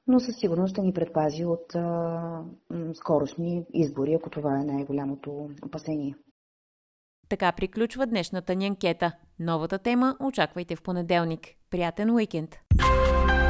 но 0.10 0.20
със 0.20 0.36
сигурност 0.40 0.72
ще 0.72 0.82
ни 0.82 0.94
предпази 0.94 1.46
от 1.46 1.76
а, 1.76 2.44
скорошни 2.94 3.66
избори, 3.74 4.14
ако 4.14 4.30
това 4.30 4.60
е 4.60 4.64
най-голямото 4.64 5.50
опасение. 5.66 6.16
Така 7.30 7.52
приключва 7.52 8.08
днешната 8.08 8.56
ни 8.56 8.68
анкета. 8.68 9.12
Новата 9.40 9.80
тема 9.80 10.16
очаквайте 10.20 10.76
в 10.76 10.84
понеделник. 10.84 11.40
Приятен 11.70 12.12
уикенд! 12.12 12.56